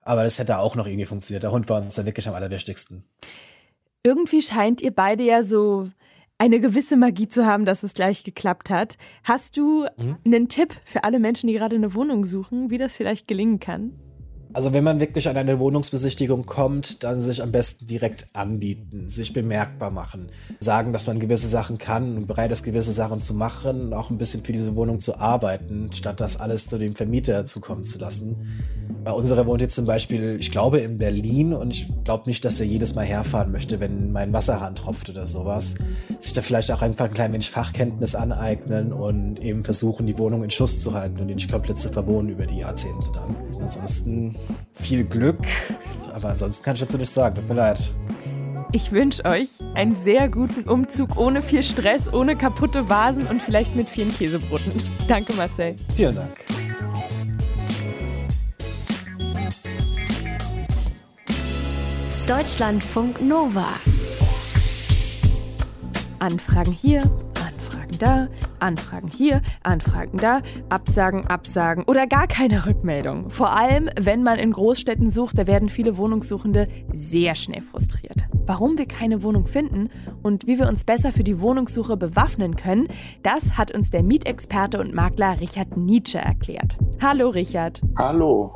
Aber 0.00 0.24
das 0.24 0.38
hätte 0.38 0.58
auch 0.58 0.76
noch 0.76 0.86
irgendwie 0.86 1.04
funktioniert. 1.04 1.42
Der 1.42 1.52
Hund 1.52 1.68
war 1.68 1.80
uns 1.80 1.94
dann 1.94 2.06
wirklich 2.06 2.28
am 2.28 2.34
allerwichtigsten. 2.34 3.04
Irgendwie 4.02 4.42
scheint 4.42 4.80
ihr 4.80 4.92
beide 4.92 5.22
ja 5.22 5.44
so 5.44 5.90
eine 6.38 6.58
gewisse 6.58 6.96
Magie 6.96 7.28
zu 7.28 7.46
haben, 7.46 7.64
dass 7.64 7.84
es 7.84 7.94
gleich 7.94 8.24
geklappt 8.24 8.68
hat. 8.68 8.98
Hast 9.22 9.56
du 9.56 9.86
mhm. 9.96 10.16
einen 10.24 10.48
Tipp 10.48 10.74
für 10.84 11.04
alle 11.04 11.20
Menschen, 11.20 11.46
die 11.46 11.52
gerade 11.52 11.76
eine 11.76 11.94
Wohnung 11.94 12.24
suchen, 12.24 12.70
wie 12.70 12.78
das 12.78 12.96
vielleicht 12.96 13.28
gelingen 13.28 13.60
kann? 13.60 13.92
Also 14.54 14.72
wenn 14.72 14.84
man 14.84 15.00
wirklich 15.00 15.28
an 15.28 15.36
eine 15.36 15.58
Wohnungsbesichtigung 15.58 16.44
kommt, 16.44 17.02
dann 17.04 17.20
sich 17.20 17.42
am 17.42 17.52
besten 17.52 17.86
direkt 17.86 18.28
anbieten, 18.34 19.08
sich 19.08 19.32
bemerkbar 19.32 19.90
machen, 19.90 20.28
sagen, 20.60 20.92
dass 20.92 21.06
man 21.06 21.20
gewisse 21.20 21.46
Sachen 21.46 21.78
kann 21.78 22.16
und 22.16 22.26
bereit 22.26 22.52
ist, 22.52 22.62
gewisse 22.62 22.92
Sachen 22.92 23.18
zu 23.18 23.34
machen 23.34 23.82
und 23.82 23.94
auch 23.94 24.10
ein 24.10 24.18
bisschen 24.18 24.42
für 24.42 24.52
diese 24.52 24.76
Wohnung 24.76 25.00
zu 25.00 25.18
arbeiten, 25.18 25.90
statt 25.92 26.20
das 26.20 26.38
alles 26.38 26.68
zu 26.68 26.78
dem 26.78 26.94
Vermieter 26.94 27.46
zukommen 27.46 27.84
zu 27.84 27.98
lassen. 27.98 28.36
Bei 29.04 29.12
unserer 29.12 29.46
wohnt 29.46 29.62
jetzt 29.62 29.74
zum 29.74 29.86
Beispiel, 29.86 30.36
ich 30.38 30.50
glaube, 30.50 30.78
in 30.78 30.98
Berlin 30.98 31.54
und 31.54 31.70
ich 31.70 31.88
glaube 32.04 32.24
nicht, 32.26 32.44
dass 32.44 32.60
er 32.60 32.66
jedes 32.66 32.94
Mal 32.94 33.04
herfahren 33.04 33.50
möchte, 33.50 33.80
wenn 33.80 34.12
mein 34.12 34.32
Wasserhahn 34.32 34.76
tropft 34.76 35.08
oder 35.08 35.26
sowas. 35.26 35.74
Sich 36.20 36.32
da 36.34 36.42
vielleicht 36.42 36.70
auch 36.70 36.82
einfach 36.82 37.06
ein 37.06 37.14
klein 37.14 37.32
wenig 37.32 37.50
Fachkenntnis 37.50 38.14
aneignen 38.14 38.92
und 38.92 39.42
eben 39.42 39.64
versuchen, 39.64 40.06
die 40.06 40.18
Wohnung 40.18 40.44
in 40.44 40.50
Schuss 40.50 40.80
zu 40.80 40.94
halten 40.94 41.20
und 41.20 41.28
ihn 41.28 41.36
nicht 41.36 41.50
komplett 41.50 41.78
zu 41.78 41.88
verwohnen 41.88 42.30
über 42.30 42.46
die 42.46 42.58
Jahrzehnte 42.58 43.10
dann. 43.12 43.34
Ansonsten 43.60 44.36
viel 44.72 45.04
Glück, 45.04 45.40
aber 46.12 46.30
ansonsten 46.30 46.64
kann 46.64 46.74
ich 46.74 46.80
dazu 46.80 46.98
nichts 46.98 47.14
sagen. 47.14 47.36
Tut 47.36 47.48
mir 47.48 47.54
leid. 47.54 47.92
Ich 48.74 48.90
wünsche 48.90 49.24
euch 49.26 49.58
einen 49.74 49.94
sehr 49.94 50.30
guten 50.30 50.62
Umzug 50.68 51.18
ohne 51.18 51.42
viel 51.42 51.62
Stress, 51.62 52.10
ohne 52.10 52.36
kaputte 52.36 52.88
Vasen 52.88 53.26
und 53.26 53.42
vielleicht 53.42 53.76
mit 53.76 53.90
vielen 53.90 54.12
Käsebroten. 54.12 54.72
Danke, 55.08 55.34
Marcel. 55.34 55.76
Vielen 55.94 56.14
Dank. 56.14 56.42
Deutschlandfunk 62.26 63.20
Nova. 63.20 63.74
Anfragen 66.18 66.72
hier, 66.72 67.02
Anfragen 67.92 67.98
da, 67.98 68.28
Anfragen 68.58 69.08
hier, 69.08 69.40
Anfragen 69.62 70.18
da, 70.18 70.40
Absagen, 70.68 71.26
Absagen 71.26 71.84
oder 71.84 72.06
gar 72.06 72.26
keine 72.26 72.66
Rückmeldung. 72.66 73.30
Vor 73.30 73.56
allem, 73.56 73.90
wenn 74.00 74.22
man 74.22 74.38
in 74.38 74.52
Großstädten 74.52 75.08
sucht, 75.08 75.38
da 75.38 75.46
werden 75.46 75.68
viele 75.68 75.96
Wohnungssuchende 75.96 76.68
sehr 76.92 77.34
schnell 77.34 77.60
frustriert. 77.60 78.22
Warum 78.46 78.78
wir 78.78 78.86
keine 78.86 79.22
Wohnung 79.22 79.46
finden 79.46 79.88
und 80.22 80.46
wie 80.46 80.58
wir 80.58 80.68
uns 80.68 80.84
besser 80.84 81.12
für 81.12 81.24
die 81.24 81.40
Wohnungssuche 81.40 81.96
bewaffnen 81.96 82.56
können, 82.56 82.88
das 83.22 83.56
hat 83.56 83.72
uns 83.72 83.90
der 83.90 84.02
Mietexperte 84.02 84.80
und 84.80 84.94
Makler 84.94 85.40
Richard 85.40 85.76
Nietzsche 85.76 86.18
erklärt. 86.18 86.78
Hallo 87.00 87.28
Richard. 87.28 87.80
Hallo 87.96 88.52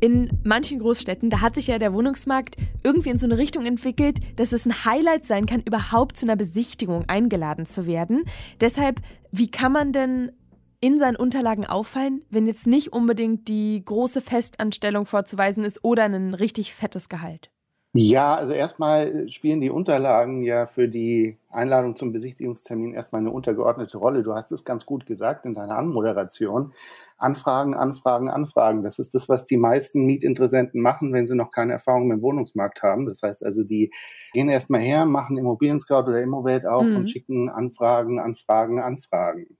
in 0.00 0.30
manchen 0.44 0.78
Großstädten, 0.78 1.30
da 1.30 1.40
hat 1.40 1.54
sich 1.54 1.66
ja 1.66 1.78
der 1.78 1.92
Wohnungsmarkt 1.92 2.56
irgendwie 2.82 3.10
in 3.10 3.18
so 3.18 3.26
eine 3.26 3.38
Richtung 3.38 3.66
entwickelt, 3.66 4.18
dass 4.36 4.52
es 4.52 4.66
ein 4.66 4.84
Highlight 4.84 5.26
sein 5.26 5.46
kann, 5.46 5.62
überhaupt 5.64 6.16
zu 6.16 6.26
einer 6.26 6.36
Besichtigung 6.36 7.04
eingeladen 7.08 7.66
zu 7.66 7.86
werden. 7.86 8.24
Deshalb, 8.60 9.00
wie 9.30 9.50
kann 9.50 9.72
man 9.72 9.92
denn 9.92 10.32
in 10.80 10.98
seinen 10.98 11.16
Unterlagen 11.16 11.66
auffallen, 11.66 12.22
wenn 12.30 12.46
jetzt 12.46 12.66
nicht 12.66 12.92
unbedingt 12.92 13.48
die 13.48 13.82
große 13.84 14.22
Festanstellung 14.22 15.04
vorzuweisen 15.04 15.64
ist 15.64 15.84
oder 15.84 16.04
ein 16.04 16.32
richtig 16.32 16.74
fettes 16.74 17.08
Gehalt? 17.10 17.50
Ja, 17.92 18.36
also 18.36 18.52
erstmal 18.52 19.28
spielen 19.30 19.60
die 19.60 19.70
Unterlagen 19.70 20.44
ja 20.44 20.66
für 20.66 20.88
die 20.88 21.38
Einladung 21.50 21.96
zum 21.96 22.12
Besichtigungstermin 22.12 22.94
erstmal 22.94 23.20
eine 23.20 23.32
untergeordnete 23.32 23.98
Rolle. 23.98 24.22
Du 24.22 24.32
hast 24.32 24.52
es 24.52 24.64
ganz 24.64 24.86
gut 24.86 25.06
gesagt 25.06 25.44
in 25.44 25.54
deiner 25.54 25.76
Anmoderation. 25.76 26.72
Anfragen, 27.18 27.74
Anfragen, 27.74 28.28
Anfragen. 28.28 28.84
Das 28.84 29.00
ist 29.00 29.12
das, 29.16 29.28
was 29.28 29.44
die 29.44 29.56
meisten 29.56 30.06
Mietinteressenten 30.06 30.80
machen, 30.80 31.12
wenn 31.12 31.26
sie 31.26 31.34
noch 31.34 31.50
keine 31.50 31.72
Erfahrung 31.72 32.06
mit 32.06 32.18
dem 32.18 32.22
Wohnungsmarkt 32.22 32.80
haben. 32.84 33.06
Das 33.06 33.24
heißt 33.24 33.44
also, 33.44 33.64
die 33.64 33.90
gehen 34.32 34.48
erstmal 34.48 34.80
her, 34.80 35.04
machen 35.04 35.36
Immobilien-Scout 35.36 36.04
oder 36.08 36.22
Immowelt 36.22 36.66
auf 36.66 36.84
mhm. 36.84 36.94
und 36.94 37.10
schicken 37.10 37.50
Anfragen, 37.50 38.20
Anfragen, 38.20 38.78
Anfragen. 38.78 39.58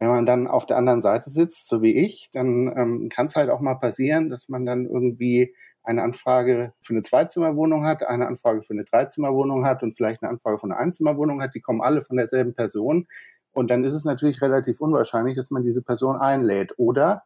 Wenn 0.00 0.08
man 0.08 0.26
dann 0.26 0.48
auf 0.48 0.66
der 0.66 0.76
anderen 0.76 1.02
Seite 1.02 1.30
sitzt, 1.30 1.68
so 1.68 1.82
wie 1.82 2.04
ich, 2.04 2.30
dann 2.32 2.72
ähm, 2.76 3.08
kann 3.14 3.26
es 3.26 3.36
halt 3.36 3.48
auch 3.48 3.60
mal 3.60 3.76
passieren, 3.76 4.28
dass 4.28 4.48
man 4.48 4.66
dann 4.66 4.86
irgendwie 4.86 5.54
eine 5.82 6.02
Anfrage 6.02 6.72
für 6.80 6.92
eine 6.92 7.02
Zweizimmerwohnung 7.02 7.84
hat, 7.84 8.02
eine 8.02 8.26
Anfrage 8.26 8.62
für 8.62 8.74
eine 8.74 8.84
Dreizimmerwohnung 8.84 9.64
hat 9.64 9.82
und 9.82 9.96
vielleicht 9.96 10.22
eine 10.22 10.30
Anfrage 10.30 10.58
für 10.58 10.64
eine 10.64 10.76
Einzimmerwohnung 10.76 11.42
hat, 11.42 11.54
die 11.54 11.60
kommen 11.60 11.80
alle 11.80 12.02
von 12.02 12.16
derselben 12.16 12.54
Person. 12.54 13.06
Und 13.52 13.70
dann 13.70 13.84
ist 13.84 13.94
es 13.94 14.04
natürlich 14.04 14.42
relativ 14.42 14.80
unwahrscheinlich, 14.80 15.36
dass 15.36 15.50
man 15.50 15.64
diese 15.64 15.82
Person 15.82 16.16
einlädt. 16.16 16.78
Oder 16.78 17.24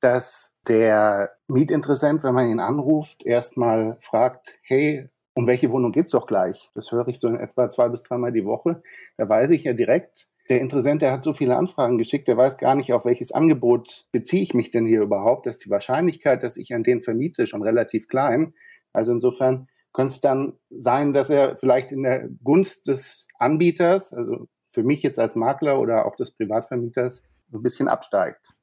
dass 0.00 0.52
der 0.66 1.30
Mietinteressent, 1.46 2.22
wenn 2.22 2.34
man 2.34 2.48
ihn 2.48 2.60
anruft, 2.60 3.24
erstmal 3.24 3.96
fragt, 4.00 4.58
hey, 4.62 5.08
um 5.34 5.46
welche 5.46 5.70
Wohnung 5.70 5.92
geht's 5.92 6.10
doch 6.10 6.26
gleich? 6.26 6.70
Das 6.74 6.90
höre 6.92 7.08
ich 7.08 7.20
so 7.20 7.28
in 7.28 7.38
etwa 7.38 7.68
zwei 7.68 7.88
bis 7.88 8.02
dreimal 8.02 8.32
die 8.32 8.44
Woche. 8.44 8.82
Da 9.16 9.28
weiß 9.28 9.50
ich 9.50 9.64
ja 9.64 9.72
direkt, 9.72 10.28
der 10.48 10.60
Interessent, 10.60 11.00
der 11.02 11.12
hat 11.12 11.22
so 11.22 11.32
viele 11.32 11.56
Anfragen 11.56 11.96
geschickt, 11.96 12.28
der 12.28 12.36
weiß 12.36 12.58
gar 12.58 12.74
nicht, 12.74 12.92
auf 12.92 13.04
welches 13.04 13.32
Angebot 13.32 14.06
beziehe 14.12 14.42
ich 14.42 14.54
mich 14.54 14.70
denn 14.70 14.86
hier 14.86 15.02
überhaupt. 15.02 15.46
Das 15.46 15.56
ist 15.56 15.64
die 15.64 15.70
Wahrscheinlichkeit, 15.70 16.42
dass 16.42 16.56
ich 16.56 16.74
an 16.74 16.82
den 16.82 17.02
vermiete, 17.02 17.46
schon 17.46 17.62
relativ 17.62 18.08
klein. 18.08 18.54
Also 18.92 19.12
insofern 19.12 19.68
könnte 19.92 20.12
es 20.12 20.20
dann 20.20 20.58
sein, 20.70 21.12
dass 21.14 21.30
er 21.30 21.56
vielleicht 21.56 21.92
in 21.92 22.02
der 22.02 22.28
Gunst 22.42 22.88
des 22.88 23.26
Anbieters, 23.38 24.12
also 24.12 24.48
für 24.66 24.82
mich 24.82 25.02
jetzt 25.02 25.18
als 25.18 25.36
Makler 25.36 25.80
oder 25.80 26.04
auch 26.04 26.16
des 26.16 26.32
Privatvermieters, 26.32 27.22
ein 27.52 27.62
bisschen 27.62 27.88
absteigt. 27.88 28.54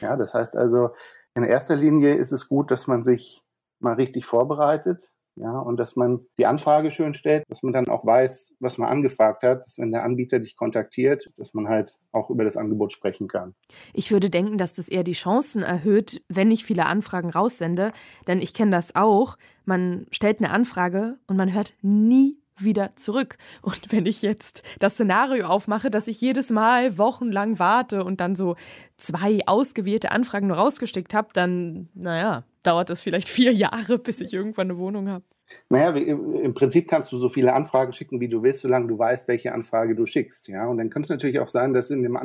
Ja, 0.00 0.16
das 0.16 0.34
heißt 0.34 0.56
also, 0.56 0.90
in 1.34 1.44
erster 1.44 1.76
Linie 1.76 2.14
ist 2.14 2.32
es 2.32 2.48
gut, 2.48 2.70
dass 2.70 2.86
man 2.86 3.04
sich 3.04 3.42
mal 3.78 3.94
richtig 3.94 4.26
vorbereitet, 4.26 5.11
ja, 5.36 5.58
und 5.58 5.78
dass 5.78 5.96
man 5.96 6.20
die 6.38 6.46
Anfrage 6.46 6.90
schön 6.90 7.14
stellt, 7.14 7.44
dass 7.48 7.62
man 7.62 7.72
dann 7.72 7.88
auch 7.88 8.04
weiß, 8.04 8.54
was 8.60 8.76
man 8.76 8.88
angefragt 8.88 9.42
hat, 9.42 9.64
dass 9.64 9.78
wenn 9.78 9.90
der 9.90 10.04
Anbieter 10.04 10.38
dich 10.38 10.56
kontaktiert, 10.56 11.30
dass 11.36 11.54
man 11.54 11.68
halt 11.68 11.96
auch 12.12 12.28
über 12.28 12.44
das 12.44 12.58
Angebot 12.58 12.92
sprechen 12.92 13.28
kann. 13.28 13.54
Ich 13.94 14.12
würde 14.12 14.28
denken, 14.28 14.58
dass 14.58 14.74
das 14.74 14.88
eher 14.88 15.04
die 15.04 15.12
Chancen 15.12 15.62
erhöht, 15.62 16.22
wenn 16.28 16.50
ich 16.50 16.64
viele 16.64 16.86
Anfragen 16.86 17.30
raussende, 17.30 17.92
denn 18.28 18.40
ich 18.40 18.52
kenne 18.52 18.72
das 18.72 18.94
auch. 18.94 19.38
Man 19.64 20.06
stellt 20.10 20.40
eine 20.40 20.50
Anfrage 20.50 21.18
und 21.26 21.36
man 21.36 21.52
hört 21.54 21.74
nie 21.80 22.41
wieder 22.58 22.94
zurück. 22.96 23.36
Und 23.62 23.92
wenn 23.92 24.06
ich 24.06 24.22
jetzt 24.22 24.62
das 24.78 24.94
Szenario 24.94 25.46
aufmache, 25.46 25.90
dass 25.90 26.06
ich 26.06 26.20
jedes 26.20 26.50
Mal 26.50 26.98
wochenlang 26.98 27.58
warte 27.58 28.04
und 28.04 28.20
dann 28.20 28.36
so 28.36 28.56
zwei 28.96 29.40
ausgewählte 29.46 30.10
Anfragen 30.10 30.46
nur 30.48 30.56
rausgesteckt 30.56 31.14
habe, 31.14 31.28
dann, 31.32 31.88
naja, 31.94 32.44
dauert 32.62 32.90
das 32.90 33.02
vielleicht 33.02 33.28
vier 33.28 33.52
Jahre, 33.52 33.98
bis 33.98 34.20
ich 34.20 34.32
irgendwann 34.32 34.70
eine 34.70 34.78
Wohnung 34.78 35.08
habe. 35.08 35.24
Naja, 35.68 35.90
im 35.90 36.54
Prinzip 36.54 36.88
kannst 36.88 37.12
du 37.12 37.18
so 37.18 37.28
viele 37.28 37.52
Anfragen 37.52 37.92
schicken, 37.92 38.20
wie 38.20 38.28
du 38.28 38.42
willst, 38.42 38.62
solange 38.62 38.86
du 38.88 38.98
weißt, 38.98 39.28
welche 39.28 39.52
Anfrage 39.52 39.94
du 39.94 40.06
schickst. 40.06 40.48
Ja? 40.48 40.66
Und 40.66 40.78
dann 40.78 40.88
könnte 40.88 41.06
es 41.06 41.10
natürlich 41.10 41.40
auch 41.40 41.48
sein, 41.48 41.74
dass 41.74 41.90
in 41.90 42.02
dem 42.02 42.16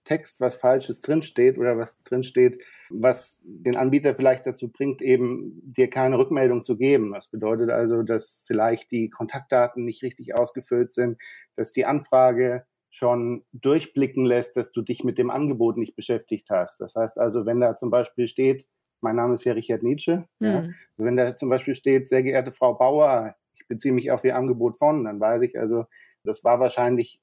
Anfragentext 0.00 0.40
was 0.40 0.56
Falsches 0.56 1.00
drinsteht 1.00 1.58
oder 1.58 1.78
was 1.78 2.02
drinsteht, 2.02 2.62
was 2.90 3.42
den 3.44 3.76
Anbieter 3.76 4.14
vielleicht 4.14 4.46
dazu 4.46 4.70
bringt, 4.70 5.02
eben 5.02 5.60
dir 5.62 5.88
keine 5.88 6.18
Rückmeldung 6.18 6.62
zu 6.62 6.76
geben. 6.76 7.12
Das 7.12 7.28
bedeutet 7.28 7.70
also, 7.70 8.02
dass 8.02 8.42
vielleicht 8.46 8.90
die 8.90 9.10
Kontaktdaten 9.10 9.84
nicht 9.84 10.02
richtig 10.02 10.34
ausgefüllt 10.34 10.92
sind, 10.92 11.18
dass 11.56 11.72
die 11.72 11.86
Anfrage 11.86 12.64
schon 12.90 13.44
durchblicken 13.52 14.24
lässt, 14.24 14.56
dass 14.56 14.72
du 14.72 14.82
dich 14.82 15.04
mit 15.04 15.16
dem 15.16 15.30
Angebot 15.30 15.76
nicht 15.76 15.94
beschäftigt 15.94 16.50
hast. 16.50 16.80
Das 16.80 16.96
heißt 16.96 17.18
also, 17.18 17.46
wenn 17.46 17.60
da 17.60 17.76
zum 17.76 17.90
Beispiel 17.90 18.26
steht, 18.26 18.66
mein 19.00 19.16
Name 19.16 19.34
ist 19.34 19.44
ja 19.44 19.52
Richard 19.52 19.82
Nietzsche. 19.82 20.24
Mhm. 20.40 20.46
Ja. 20.46 20.56
Also 20.56 20.74
wenn 20.98 21.16
da 21.16 21.36
zum 21.36 21.48
Beispiel 21.48 21.76
steht, 21.76 22.08
sehr 22.08 22.22
geehrte 22.22 22.52
Frau 22.52 22.74
Bauer, 22.74 23.36
ich 23.54 23.66
beziehe 23.68 23.94
mich 23.94 24.10
auf 24.10 24.24
Ihr 24.24 24.36
Angebot 24.36 24.76
von, 24.76 25.04
dann 25.04 25.20
weiß 25.20 25.42
ich 25.42 25.58
also, 25.58 25.84
das 26.24 26.42
war 26.42 26.58
wahrscheinlich 26.58 27.20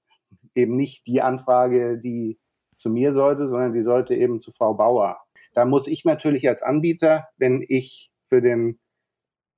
eben 0.55 0.77
nicht 0.77 1.05
die 1.05 1.21
Anfrage, 1.21 1.97
die 1.97 2.39
zu 2.77 2.89
mir 2.89 3.13
sollte, 3.13 3.47
sondern 3.49 3.73
die 3.73 3.83
sollte 3.83 4.15
eben 4.15 4.39
zu 4.39 4.51
Frau 4.51 4.73
Bauer. 4.73 5.19
Da 5.53 5.65
muss 5.65 5.87
ich 5.87 6.05
natürlich 6.05 6.47
als 6.47 6.61
Anbieter, 6.61 7.27
wenn 7.37 7.65
ich 7.67 8.11
für 8.29 8.41
den 8.41 8.79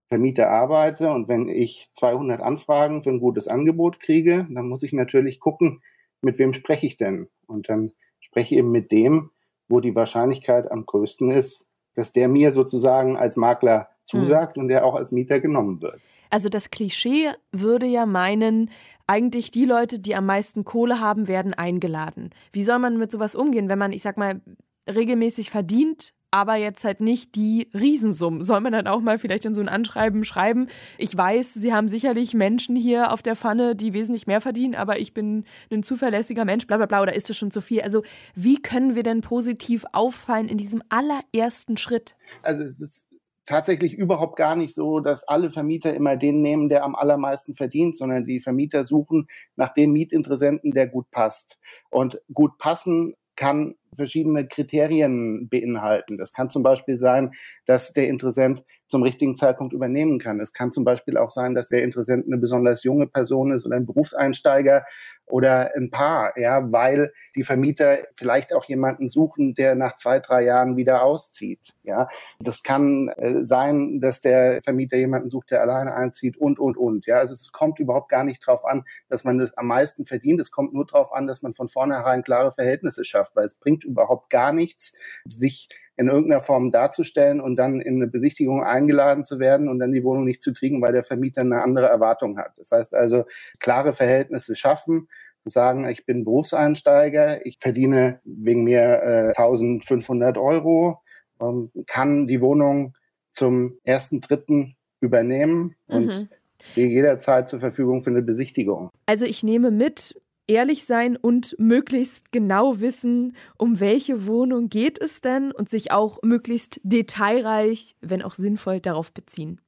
Vermieter 0.08 0.50
arbeite 0.50 1.12
und 1.12 1.28
wenn 1.28 1.48
ich 1.48 1.90
200 1.94 2.42
Anfragen 2.42 3.04
für 3.04 3.12
ein 3.12 3.20
gutes 3.20 3.48
Angebot 3.48 4.00
kriege, 4.00 4.48
dann 4.50 4.68
muss 4.68 4.82
ich 4.82 4.94
natürlich 4.94 5.40
gucken, 5.40 5.84
mit 6.22 6.40
wem 6.40 6.54
spreche 6.54 6.88
ich 6.88 6.98
denn? 6.98 7.30
Und 7.46 7.70
dann 7.70 7.92
spreche 8.20 8.56
ich 8.56 8.60
eben 8.60 8.72
mit 8.72 8.92
dem, 8.92 9.30
wo 9.68 9.80
die 9.80 9.96
Wahrscheinlichkeit 9.96 10.72
am 10.72 10.86
größten 10.86 11.30
ist, 11.32 11.69
dass 12.00 12.14
der 12.14 12.28
mir 12.28 12.52
sozusagen 12.52 13.18
als 13.18 13.36
Makler 13.36 13.90
zusagt 14.04 14.58
mhm. 14.58 14.64
und 14.64 14.70
der 14.70 14.86
auch 14.86 14.96
als 14.96 15.12
Mieter 15.12 15.40
genommen 15.40 15.82
wird. 15.82 16.00
Also 16.32 16.50
das 16.50 16.70
Klischee 16.70 17.30
würde 17.52 17.86
ja 17.86 18.06
meinen, 18.06 18.70
eigentlich 19.08 19.52
die 19.52 19.66
Leute, 19.66 20.00
die 20.00 20.16
am 20.16 20.26
meisten 20.26 20.64
Kohle 20.64 21.00
haben, 21.00 21.28
werden 21.28 21.54
eingeladen. 21.54 22.30
Wie 22.52 22.64
soll 22.64 22.80
man 22.80 22.98
mit 22.98 23.12
sowas 23.12 23.36
umgehen, 23.36 23.70
wenn 23.70 23.80
man, 23.80 23.92
ich 23.92 24.02
sag 24.02 24.18
mal, 24.18 24.42
regelmäßig 24.88 25.50
verdient, 25.50 26.14
aber 26.32 26.56
jetzt 26.56 26.84
halt 26.84 27.02
nicht 27.02 27.36
die 27.36 27.70
Riesensummen. 27.74 28.44
Soll 28.44 28.62
man 28.62 28.74
dann 28.74 28.88
auch 28.88 29.02
mal 29.02 29.18
vielleicht 29.18 29.46
in 29.46 29.54
so 29.54 29.62
ein 29.62 29.70
Anschreiben 29.70 30.24
schreiben, 30.24 30.68
ich 30.98 31.16
weiß, 31.16 31.54
Sie 31.54 31.74
haben 31.74 31.88
sicherlich 31.88 32.34
Menschen 32.34 32.76
hier 32.76 33.12
auf 33.12 33.22
der 33.22 33.36
Pfanne, 33.36 33.76
die 33.76 33.94
wesentlich 33.94 34.28
mehr 34.28 34.42
verdienen, 34.42 34.76
aber 34.76 35.00
ich 35.00 35.14
bin 35.14 35.46
ein 35.72 35.84
zuverlässiger 35.84 36.46
Mensch, 36.46 36.68
bla 36.68 36.78
bla 36.78 36.86
bla, 36.86 37.02
oder 37.02 37.16
ist 37.16 37.30
das 37.30 37.38
schon 37.38 37.52
zu 37.52 37.62
viel? 37.62 37.82
Also 37.82 38.04
wie 38.36 38.62
können 38.62 38.96
wir 38.96 39.04
denn 39.04 39.22
positiv 39.22 39.86
auffallen 39.92 40.48
in 40.48 40.58
diesem 40.58 40.84
allerersten 40.90 41.78
Schritt? 41.78 42.16
Also 42.42 42.64
es 42.64 42.80
ist 42.80 43.10
tatsächlich 43.50 43.96
überhaupt 43.96 44.36
gar 44.36 44.56
nicht 44.56 44.76
so, 44.76 45.00
dass 45.00 45.28
alle 45.28 45.50
Vermieter 45.50 45.92
immer 45.96 46.16
den 46.18 46.44
nehmen, 46.44 46.70
der 46.70 46.84
am 46.84 46.94
allermeisten 46.94 47.56
verdient, 47.56 47.98
sondern 47.98 48.24
die 48.24 48.40
Vermieter 48.40 48.84
suchen 48.84 49.28
nach 49.56 49.74
dem 49.74 49.92
Mietinteressenten, 49.92 50.72
der 50.72 50.88
gut 50.88 51.10
passt. 51.10 51.60
Und 51.90 52.22
gut 52.32 52.60
passen 52.60 53.16
kann 53.40 53.76
verschiedene 53.96 54.46
Kriterien 54.48 55.48
beinhalten. 55.50 56.18
Das 56.18 56.34
kann 56.34 56.50
zum 56.50 56.62
Beispiel 56.62 57.00
sein, 57.00 57.32
dass 57.66 57.94
der 57.94 58.10
Interessent 58.10 58.66
zum 58.90 59.04
richtigen 59.04 59.38
Zeitpunkt 59.38 59.72
übernehmen 59.72 60.20
kann. 60.20 60.40
Es 60.40 60.52
kann 60.52 60.74
zum 60.74 60.84
Beispiel 60.84 61.18
auch 61.18 61.30
sein, 61.30 61.56
dass 61.56 61.70
der 61.70 61.84
Interessent 61.84 62.26
eine 62.26 62.38
besonders 62.38 62.84
junge 62.84 63.08
Person 63.08 63.54
ist 63.54 63.66
oder 63.66 63.78
ein 63.78 63.86
Berufseinsteiger 63.86 64.84
oder 65.30 65.72
ein 65.76 65.92
Paar, 65.92 66.38
ja, 66.40 66.72
weil 66.72 67.14
die 67.36 67.44
Vermieter 67.44 68.00
vielleicht 68.16 68.52
auch 68.52 68.66
jemanden 68.66 69.08
suchen, 69.08 69.54
der 69.54 69.76
nach 69.76 69.96
zwei, 69.96 70.20
drei 70.20 70.44
Jahren 70.44 70.76
wieder 70.76 71.04
auszieht, 71.04 71.74
ja. 71.84 72.10
Das 72.40 72.64
kann 72.64 73.10
äh, 73.10 73.46
sein, 73.46 74.02
dass 74.02 74.22
der 74.22 74.62
Vermieter 74.64 74.98
jemanden 74.98 75.30
sucht, 75.30 75.52
der 75.52 75.62
alleine 75.62 75.94
einzieht 75.94 76.36
und, 76.36 76.60
und, 76.60 76.78
und, 76.78 77.06
ja. 77.06 77.18
Also 77.18 77.34
es 77.34 77.52
kommt 77.52 77.80
überhaupt 77.80 78.10
gar 78.10 78.24
nicht 78.24 78.46
drauf 78.46 78.66
an, 78.66 78.86
dass 79.08 79.24
man 79.24 79.38
das 79.38 79.56
am 79.56 79.68
meisten 79.68 80.08
verdient. 80.08 80.42
Es 80.42 80.50
kommt 80.50 80.74
nur 80.74 80.88
darauf 80.88 81.14
an, 81.14 81.28
dass 81.28 81.44
man 81.44 81.54
von 81.54 81.70
vornherein 81.70 82.24
klare 82.24 82.52
Verhältnisse 82.52 83.06
schafft, 83.06 83.36
weil 83.36 83.46
es 83.46 83.56
bringt 83.56 83.84
überhaupt 83.84 84.32
gar 84.32 84.52
nichts, 84.52 84.94
sich 85.26 85.70
in 86.00 86.08
irgendeiner 86.08 86.40
Form 86.40 86.72
darzustellen 86.72 87.42
und 87.42 87.58
dann 87.58 87.82
in 87.82 87.96
eine 87.96 88.08
Besichtigung 88.08 88.64
eingeladen 88.64 89.26
zu 89.26 89.38
werden 89.38 89.68
und 89.68 89.80
dann 89.80 89.92
die 89.92 90.06
Wohnung 90.06 90.24
nicht 90.24 90.42
zu 90.42 90.54
kriegen, 90.54 90.82
weil 90.82 90.94
der 90.94 91.04
Vermieter 91.04 91.42
eine 91.42 91.62
andere 91.62 91.88
Erwartung 91.88 92.38
hat. 92.38 92.54
Das 92.58 92.72
heißt 92.72 92.94
also, 92.94 93.26
klare 93.60 93.92
Verhältnisse 93.92 94.56
schaffen, 94.56 95.10
sagen, 95.44 95.90
ich 95.90 96.06
bin 96.06 96.24
Berufseinsteiger, 96.24 97.46
ich 97.46 97.58
verdiene 97.60 98.22
wegen 98.24 98.64
mir 98.64 98.80
äh, 98.82 99.28
1500 99.36 100.38
Euro, 100.38 101.02
ähm, 101.42 101.70
kann 101.86 102.28
die 102.28 102.40
Wohnung 102.40 102.96
zum 103.34 103.78
ersten, 103.84 104.22
dritten 104.22 104.78
übernehmen 105.02 105.76
mhm. 105.88 105.96
und 105.96 106.30
stehe 106.62 106.88
jederzeit 106.88 107.50
zur 107.50 107.60
Verfügung 107.60 108.04
für 108.04 108.10
eine 108.12 108.22
Besichtigung. 108.22 108.90
Also 109.06 109.26
ich 109.26 109.44
nehme 109.44 109.70
mit, 109.70 110.16
ehrlich 110.50 110.86
sein 110.86 111.16
und 111.16 111.56
möglichst 111.60 112.32
genau 112.32 112.80
wissen, 112.80 113.36
um 113.58 113.80
welche 113.80 114.26
Wohnung 114.26 114.70
geht 114.70 115.00
es 115.00 115.22
denn 115.22 115.52
und 115.52 115.70
sich 115.70 115.92
auch 115.92 116.20
möglichst 116.24 116.82
detailreich, 116.84 117.96
wenn 118.02 118.24
auch 118.24 118.34
sinnvoll, 118.34 118.80
darauf 118.80 119.14
beziehen. 119.14 119.62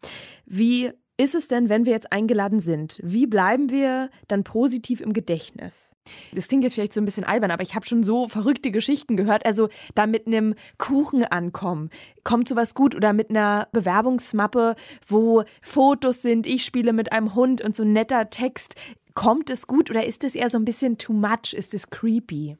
Wie 0.45 0.91
ist 1.21 1.35
es 1.35 1.47
denn, 1.47 1.69
wenn 1.69 1.85
wir 1.85 1.93
jetzt 1.93 2.11
eingeladen 2.11 2.59
sind? 2.59 2.99
Wie 3.03 3.27
bleiben 3.27 3.69
wir 3.69 4.09
dann 4.27 4.43
positiv 4.43 5.01
im 5.01 5.13
Gedächtnis? 5.13 5.95
Das 6.33 6.47
klingt 6.47 6.63
jetzt 6.63 6.73
vielleicht 6.73 6.93
so 6.93 6.99
ein 6.99 7.05
bisschen 7.05 7.25
albern, 7.25 7.51
aber 7.51 7.61
ich 7.61 7.75
habe 7.75 7.85
schon 7.85 8.03
so 8.03 8.27
verrückte 8.27 8.71
Geschichten 8.71 9.17
gehört. 9.17 9.45
Also 9.45 9.69
da 9.93 10.07
mit 10.07 10.25
einem 10.25 10.55
Kuchen 10.79 11.23
ankommen, 11.23 11.91
kommt 12.23 12.47
sowas 12.47 12.73
gut 12.73 12.95
oder 12.95 13.13
mit 13.13 13.29
einer 13.29 13.67
Bewerbungsmappe, 13.71 14.75
wo 15.07 15.43
Fotos 15.61 16.23
sind, 16.23 16.47
ich 16.47 16.65
spiele 16.65 16.91
mit 16.91 17.11
einem 17.11 17.35
Hund 17.35 17.61
und 17.61 17.75
so 17.75 17.83
netter 17.83 18.31
Text. 18.31 18.73
Kommt 19.13 19.49
es 19.49 19.67
gut 19.67 19.89
oder 19.89 20.05
ist 20.05 20.23
es 20.23 20.35
eher 20.35 20.49
so 20.49 20.57
ein 20.57 20.65
bisschen 20.65 20.97
too 20.97 21.13
much? 21.13 21.53
Ist 21.53 21.73
es 21.73 21.89
creepy? 21.89 22.57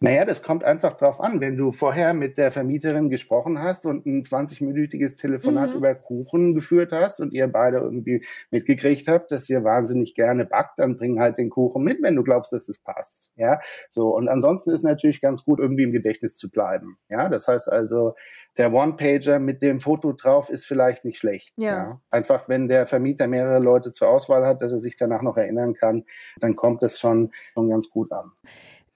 Naja, 0.00 0.24
das 0.24 0.42
kommt 0.42 0.64
einfach 0.64 0.94
drauf 0.96 1.20
an. 1.20 1.40
Wenn 1.40 1.56
du 1.56 1.72
vorher 1.72 2.14
mit 2.14 2.38
der 2.38 2.50
Vermieterin 2.50 3.10
gesprochen 3.10 3.62
hast 3.62 3.86
und 3.86 4.06
ein 4.06 4.22
20-minütiges 4.22 5.16
Telefonat 5.16 5.70
mhm. 5.70 5.76
über 5.76 5.94
Kuchen 5.94 6.54
geführt 6.54 6.92
hast 6.92 7.20
und 7.20 7.32
ihr 7.32 7.46
beide 7.48 7.78
irgendwie 7.78 8.24
mitgekriegt 8.50 9.08
habt, 9.08 9.30
dass 9.30 9.48
ihr 9.48 9.62
wahnsinnig 9.62 10.14
gerne 10.14 10.44
backt, 10.44 10.78
dann 10.78 10.96
bring 10.96 11.20
halt 11.20 11.38
den 11.38 11.50
Kuchen 11.50 11.84
mit, 11.84 12.02
wenn 12.02 12.16
du 12.16 12.22
glaubst, 12.22 12.52
dass 12.52 12.68
es 12.68 12.78
passt. 12.78 13.30
Ja, 13.36 13.60
so. 13.90 14.14
Und 14.14 14.28
ansonsten 14.28 14.70
ist 14.70 14.82
natürlich 14.82 15.20
ganz 15.20 15.44
gut, 15.44 15.60
irgendwie 15.60 15.84
im 15.84 15.92
Gedächtnis 15.92 16.34
zu 16.34 16.50
bleiben. 16.50 16.98
Ja, 17.08 17.28
das 17.28 17.46
heißt 17.46 17.70
also, 17.70 18.14
der 18.56 18.72
One-Pager 18.72 19.38
mit 19.38 19.62
dem 19.62 19.80
Foto 19.80 20.12
drauf 20.12 20.50
ist 20.50 20.66
vielleicht 20.66 21.04
nicht 21.04 21.18
schlecht. 21.18 21.52
Ja. 21.56 21.70
ja. 21.70 22.00
Einfach, 22.10 22.48
wenn 22.48 22.68
der 22.68 22.86
Vermieter 22.86 23.26
mehrere 23.26 23.58
Leute 23.58 23.92
zur 23.92 24.08
Auswahl 24.08 24.44
hat, 24.44 24.62
dass 24.62 24.72
er 24.72 24.78
sich 24.78 24.96
danach 24.96 25.22
noch 25.22 25.36
erinnern 25.36 25.74
kann, 25.74 26.04
dann 26.38 26.56
kommt 26.56 26.82
es 26.82 26.98
schon, 26.98 27.32
schon 27.54 27.70
ganz 27.70 27.88
gut 27.90 28.12
an. 28.12 28.32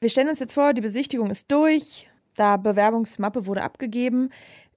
Wir 0.00 0.08
stellen 0.10 0.28
uns 0.28 0.40
jetzt 0.40 0.54
vor, 0.54 0.72
die 0.72 0.80
Besichtigung 0.80 1.30
ist 1.30 1.50
durch, 1.50 2.10
da 2.36 2.56
Bewerbungsmappe 2.56 3.46
wurde 3.46 3.62
abgegeben. 3.62 4.30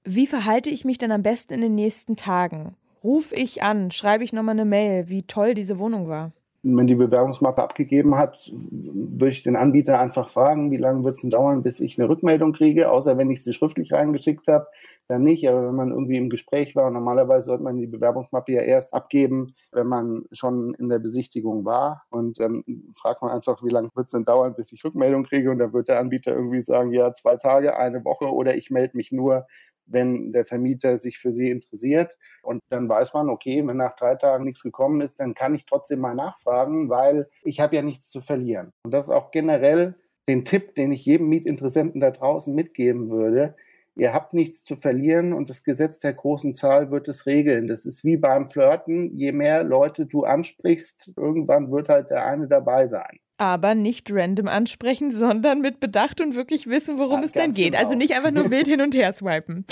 Wie 0.04 0.28
verhalte 0.28 0.70
ich 0.70 0.86
mich 0.86 0.98
dann 0.98 1.12
am 1.12 1.24
besten 1.24 1.54
in 1.54 1.62
den 1.62 1.76
nächsten 1.76 2.16
Tagen? 2.16 2.76
Ruf 3.04 3.32
ich 3.34 3.62
an, 3.62 3.92
schreibe 3.92 4.24
ich 4.24 4.32
nochmal 4.32 4.54
eine 4.54 4.66
Mail, 4.66 5.10
wie 5.10 5.24
toll 5.24 5.54
diese 5.54 5.80
Wohnung 5.80 6.08
war? 6.08 6.32
Wenn 6.76 6.88
die 6.88 6.96
Bewerbungsmappe 6.96 7.62
abgegeben 7.62 8.18
hat, 8.18 8.52
würde 8.52 9.32
ich 9.32 9.44
den 9.44 9.56
Anbieter 9.56 10.00
einfach 10.00 10.30
fragen, 10.30 10.72
wie 10.72 10.78
lange 10.78 11.04
wird 11.04 11.16
es 11.16 11.22
denn 11.22 11.32
dauern, 11.32 11.64
bis 11.64 11.80
ich 11.80 11.98
eine 11.98 12.10
Rückmeldung 12.10 12.54
kriege, 12.54 12.92
außer 12.92 13.18
wenn 13.18 13.32
ich 13.32 13.44
sie 13.44 13.54
schriftlich 13.54 13.94
reingeschickt 13.94 14.48
habe, 14.48 14.68
dann 15.08 15.24
nicht. 15.24 15.48
Aber 15.48 15.68
wenn 15.68 15.76
man 15.76 15.92
irgendwie 15.92 16.18
im 16.18 16.30
Gespräch 16.30 16.76
war, 16.76 16.92
normalerweise 16.92 17.48
sollte 17.48 17.64
man 17.64 17.78
die 17.78 17.88
Bewerbungsmappe 17.88 18.52
ja 18.52 18.62
erst 18.62 18.94
abgeben, 18.94 19.56
wenn 19.72 19.88
man 19.88 20.26
schon 20.32 20.74
in 20.74 20.90
der 20.90 21.00
Besichtigung 21.00 21.66
war. 21.66 22.04
Und 22.10 22.40
dann 22.40 22.64
fragt 22.96 23.22
man 23.22 23.32
einfach, 23.32 23.64
wie 23.64 23.70
lange 23.70 23.90
wird 23.96 24.08
es 24.08 24.12
denn 24.12 24.26
dauern, 24.26 24.54
bis 24.56 24.72
ich 24.72 24.84
Rückmeldung 24.84 25.24
kriege. 25.24 25.50
Und 25.52 25.60
dann 25.60 25.74
wird 25.74 25.88
der 25.88 26.00
Anbieter 26.00 26.34
irgendwie 26.34 26.64
sagen, 26.64 26.92
ja, 26.92 27.14
zwei 27.14 27.38
Tage, 27.38 27.78
eine 27.78 28.04
Woche 28.04 28.34
oder 28.34 28.56
ich 28.56 28.70
melde 28.70 28.98
mich 28.98 29.12
nur, 29.12 29.48
wenn 29.88 30.32
der 30.32 30.46
Vermieter 30.46 30.98
sich 30.98 31.18
für 31.18 31.34
sie 31.34 31.50
interessiert. 31.50 32.18
Und 32.44 32.62
dann 32.70 32.88
weiß 32.88 33.14
man, 33.14 33.30
okay, 33.30 33.66
wenn 33.66 33.78
nach 33.78 33.96
drei 33.96 34.16
Tagen 34.16 34.44
nichts 34.44 34.64
gekommen 34.64 35.02
ist, 35.02 35.20
dann 35.20 35.34
kann 35.34 35.56
ich 35.56 35.66
trotzdem 35.66 36.00
mal 36.00 36.16
nachfragen, 36.16 36.90
weil 36.90 37.30
ich 37.44 37.60
habe 37.60 37.76
ja 37.76 37.82
nichts 37.82 38.10
zu 38.10 38.22
verlieren. 38.22 38.74
Und 38.84 38.94
das 38.94 39.08
ist 39.08 39.14
auch 39.14 39.32
generell 39.32 39.96
den 40.30 40.46
Tipp, 40.46 40.76
den 40.76 40.92
ich 40.92 41.06
jedem 41.06 41.30
Mietinteressenten 41.30 42.02
da 42.02 42.12
draußen 42.12 42.54
mitgeben 42.54 43.10
würde. 43.10 43.56
Ihr 43.96 44.14
habt 44.14 44.34
nichts 44.34 44.64
zu 44.64 44.76
verlieren 44.76 45.34
und 45.34 45.50
das 45.50 45.64
Gesetz 45.64 45.98
der 46.00 46.14
großen 46.14 46.54
Zahl 46.54 46.92
wird 46.92 47.08
es 47.08 47.26
regeln. 47.26 47.68
Das 47.68 47.86
ist 47.86 48.04
wie 48.04 48.18
beim 48.18 48.50
Flirten. 48.50 49.18
Je 49.18 49.32
mehr 49.32 49.64
Leute 49.64 50.06
du 50.06 50.24
ansprichst, 50.24 51.14
irgendwann 51.18 51.72
wird 51.72 51.90
halt 51.90 52.12
der 52.12 52.26
eine 52.26 52.48
dabei 52.48 52.88
sein 52.88 53.20
aber 53.38 53.76
nicht 53.76 54.12
random 54.12 54.48
ansprechen, 54.48 55.12
sondern 55.12 55.62
mit 55.62 55.80
Bedacht 55.80 56.22
und 56.22 56.36
wirklich 56.36 56.68
wissen, 56.68 56.98
worum 56.98 57.20
ja, 57.20 57.26
es 57.26 57.32
dann 57.34 57.54
geht. 57.54 57.76
Also 57.76 57.76
genau. 57.76 57.80
Also 57.80 57.96
nicht 57.96 58.16
einfach 58.16 58.32
nur 58.32 58.52
wild 58.52 58.68
hin 58.68 58.82
und 58.82 58.96
her 58.96 59.14
swipen. 59.14 59.66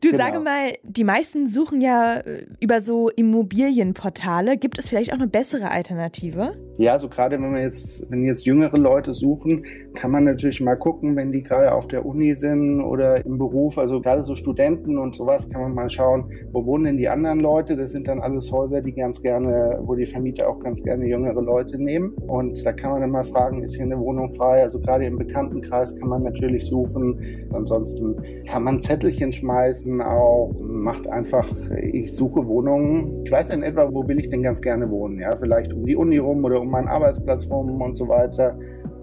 Du 0.00 0.10
genau. 0.10 0.24
sage 0.24 0.40
mal, 0.40 0.74
die 0.84 1.04
meisten 1.04 1.48
suchen 1.48 1.80
ja 1.80 2.18
äh, 2.18 2.46
über 2.60 2.80
so 2.80 3.08
Immobilienportale. 3.08 4.56
Gibt 4.56 4.78
es 4.78 4.88
vielleicht 4.88 5.12
auch 5.12 5.16
eine 5.16 5.26
bessere 5.26 5.70
Alternative? 5.70 6.56
Ja, 6.78 6.92
also 6.92 7.08
gerade 7.08 7.34
wenn 7.42 7.50
man 7.50 7.60
jetzt, 7.60 8.08
wenn 8.08 8.24
jetzt 8.24 8.46
jüngere 8.46 8.78
Leute 8.78 9.12
suchen, 9.12 9.64
kann 9.94 10.12
man 10.12 10.22
natürlich 10.22 10.60
mal 10.60 10.76
gucken, 10.76 11.16
wenn 11.16 11.32
die 11.32 11.42
gerade 11.42 11.74
auf 11.74 11.88
der 11.88 12.06
Uni 12.06 12.36
sind 12.36 12.82
oder 12.82 13.26
im 13.26 13.36
Beruf, 13.36 13.78
also 13.78 14.00
gerade 14.00 14.22
so 14.22 14.36
Studenten 14.36 14.96
und 14.96 15.16
sowas, 15.16 15.48
kann 15.48 15.60
man 15.60 15.74
mal 15.74 15.90
schauen, 15.90 16.30
wo 16.52 16.64
wohnen 16.64 16.84
denn 16.84 16.96
die 16.96 17.08
anderen 17.08 17.40
Leute? 17.40 17.76
Das 17.76 17.90
sind 17.90 18.06
dann 18.06 18.20
alles 18.20 18.52
Häuser, 18.52 18.80
die 18.80 18.92
ganz 18.92 19.20
gerne, 19.20 19.80
wo 19.82 19.96
die 19.96 20.06
Vermieter 20.06 20.48
auch 20.48 20.60
ganz 20.60 20.80
gerne 20.80 21.04
jüngere 21.06 21.42
Leute 21.42 21.82
nehmen. 21.82 22.12
Und 22.28 22.64
da 22.64 22.72
kann 22.72 22.92
man 22.92 23.00
dann 23.00 23.10
mal 23.10 23.24
fragen, 23.24 23.64
ist 23.64 23.74
hier 23.74 23.84
eine 23.84 23.98
Wohnung 23.98 24.32
frei? 24.34 24.62
Also 24.62 24.78
gerade 24.78 25.04
im 25.04 25.18
Bekanntenkreis 25.18 25.96
kann 25.96 26.08
man 26.08 26.22
natürlich 26.22 26.64
suchen. 26.66 27.48
Ansonsten 27.52 28.22
kann 28.46 28.62
man 28.62 28.82
Zettelchen 28.82 29.32
schmeißen 29.32 30.00
auch, 30.00 30.54
macht 30.60 31.08
einfach, 31.08 31.52
ich 31.82 32.14
suche 32.14 32.46
Wohnungen. 32.46 33.24
Ich 33.24 33.32
weiß 33.32 33.50
in 33.50 33.64
etwa, 33.64 33.92
wo 33.92 34.06
will 34.06 34.20
ich 34.20 34.28
denn 34.28 34.44
ganz 34.44 34.62
gerne 34.62 34.88
wohnen. 34.88 35.18
Ja, 35.18 35.36
vielleicht 35.36 35.72
um 35.72 35.84
die 35.84 35.96
Uni 35.96 36.18
rum 36.18 36.44
oder 36.44 36.67
um 36.68 36.72
meinen 36.72 36.88
Arbeitsplatz 36.88 37.50
rum 37.50 37.80
und 37.80 37.96
so 37.96 38.06
weiter. 38.08 38.56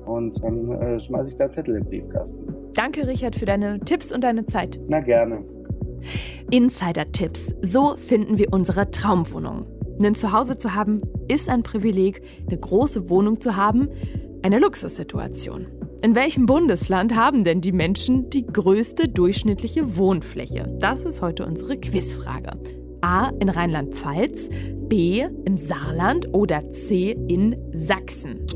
Und 0.05 0.41
dann 0.43 0.71
äh, 0.81 0.99
schmeiße 0.99 1.31
ich 1.31 1.35
da 1.35 1.49
Zettel 1.49 1.77
im 1.77 1.85
Briefkasten. 1.85 2.53
Danke, 2.75 3.07
Richard, 3.07 3.35
für 3.35 3.45
deine 3.45 3.79
Tipps 3.79 4.11
und 4.11 4.23
deine 4.23 4.45
Zeit. 4.45 4.79
Na 4.87 4.99
gerne. 4.99 5.43
Insider-Tipps. 6.51 7.55
So 7.61 7.95
finden 7.97 8.37
wir 8.37 8.53
unsere 8.53 8.91
Traumwohnung. 8.91 9.65
Ein 10.01 10.13
Zuhause 10.13 10.57
zu 10.57 10.75
haben, 10.75 11.01
ist 11.27 11.49
ein 11.49 11.63
Privileg. 11.63 12.21
Eine 12.47 12.59
große 12.59 13.09
Wohnung 13.09 13.41
zu 13.41 13.55
haben, 13.55 13.89
eine 14.43 14.59
Luxussituation. 14.59 15.65
In 16.01 16.13
welchem 16.13 16.45
Bundesland 16.45 17.15
haben 17.15 17.43
denn 17.43 17.61
die 17.61 17.71
Menschen 17.71 18.29
die 18.29 18.45
größte 18.45 19.07
durchschnittliche 19.07 19.97
Wohnfläche? 19.97 20.67
Das 20.79 21.05
ist 21.05 21.23
heute 21.23 21.47
unsere 21.47 21.77
Quizfrage. 21.77 22.51
A 23.05 23.29
in 23.39 23.49
Rheinland-Pfalz, 23.49 24.49
B 24.89 25.27
im 25.45 25.57
Saarland 25.57 26.27
oder 26.33 26.71
C 26.71 27.11
in 27.27 27.55
Sachsen. 27.71 28.47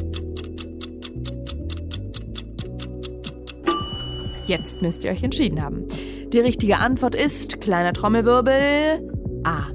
Jetzt 4.47 4.81
müsst 4.81 5.03
ihr 5.03 5.11
euch 5.11 5.21
entschieden 5.21 5.61
haben. 5.61 5.85
Die 6.33 6.39
richtige 6.39 6.79
Antwort 6.79 7.13
ist, 7.13 7.61
kleiner 7.61 7.93
Trommelwirbel, 7.93 9.07
A. 9.43 9.67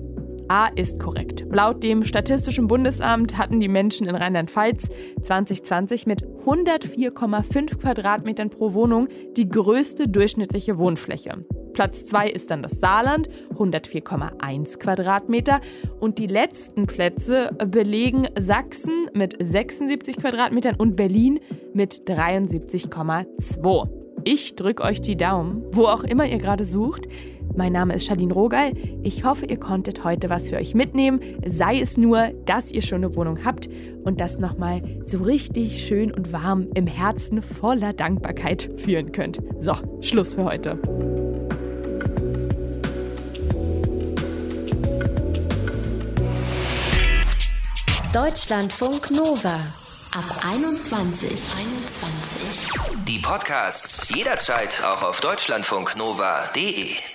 A 0.49 0.67
ist 0.75 0.99
korrekt. 0.99 1.47
Laut 1.53 1.85
dem 1.85 2.03
Statistischen 2.03 2.67
Bundesamt 2.67 3.39
hatten 3.39 3.61
die 3.61 3.69
Menschen 3.69 4.09
in 4.09 4.17
Rheinland-Pfalz 4.17 4.89
2020 5.23 6.07
mit 6.07 6.25
104,5 6.45 7.79
Quadratmetern 7.79 8.51
pro 8.51 8.75
Wohnung 8.75 9.09
die 9.37 9.49
größte 9.49 10.09
durchschnittliche 10.09 10.79
Wohnfläche. 10.79 11.45
Platz 11.73 12.05
2 12.05 12.31
ist 12.31 12.51
dann 12.51 12.63
das 12.63 12.79
Saarland, 12.81 13.29
104,1 13.57 14.79
Quadratmeter. 14.79 15.61
Und 16.01 16.19
die 16.19 16.27
letzten 16.27 16.87
Plätze 16.87 17.51
belegen 17.67 18.29
Sachsen 18.39 19.09
mit 19.13 19.37
76 19.41 20.17
Quadratmetern 20.17 20.77
und 20.77 20.97
Berlin 20.97 21.41
mit 21.75 22.03
73,2. 22.09 23.89
Ich 24.27 24.55
drücke 24.55 24.85
euch 24.85 25.03
die 25.03 25.17
Daumen, 25.17 25.63
wo 25.73 25.85
auch 25.85 26.05
immer 26.05 26.27
ihr 26.27 26.39
gerade 26.39 26.65
sucht. 26.65 27.09
Mein 27.57 27.73
Name 27.73 27.95
ist 27.95 28.07
Charlene 28.07 28.35
Rogal. 28.35 28.73
Ich 29.03 29.25
hoffe, 29.25 29.47
ihr 29.47 29.59
konntet 29.59 30.03
heute 30.05 30.29
was 30.29 30.51
für 30.51 30.57
euch 30.57 30.75
mitnehmen. 30.75 31.21
Sei 31.47 31.81
es 31.81 31.97
nur, 31.97 32.31
dass 32.47 32.73
ihr 32.73 32.83
schon 32.83 33.05
eine 33.05 33.15
Wohnung 33.15 33.45
habt 33.45 33.69
und 34.05 34.21
das 34.21 34.39
nochmal 34.39 34.83
so 35.05 35.19
richtig 35.19 35.87
schön 35.87 36.13
und 36.13 36.33
warm 36.33 36.69
im 36.75 36.87
Herzen 36.87 37.43
voller 37.43 37.93
Dankbarkeit 37.93 38.71
führen 38.77 39.13
könnt. 39.13 39.39
So, 39.61 39.75
Schluss 40.01 40.35
für 40.35 40.45
heute. 40.45 40.79
Deutschlandfunk 48.13 49.11
Nova 49.11 49.57
ab 50.13 50.45
21. 50.49 51.31
21. 51.31 53.05
Die 53.09 53.19
Podcasts 53.19 54.09
jederzeit 54.09 54.81
auch 54.85 55.03
auf 55.03 55.21
deutschlandfunknova.de. 55.21 57.14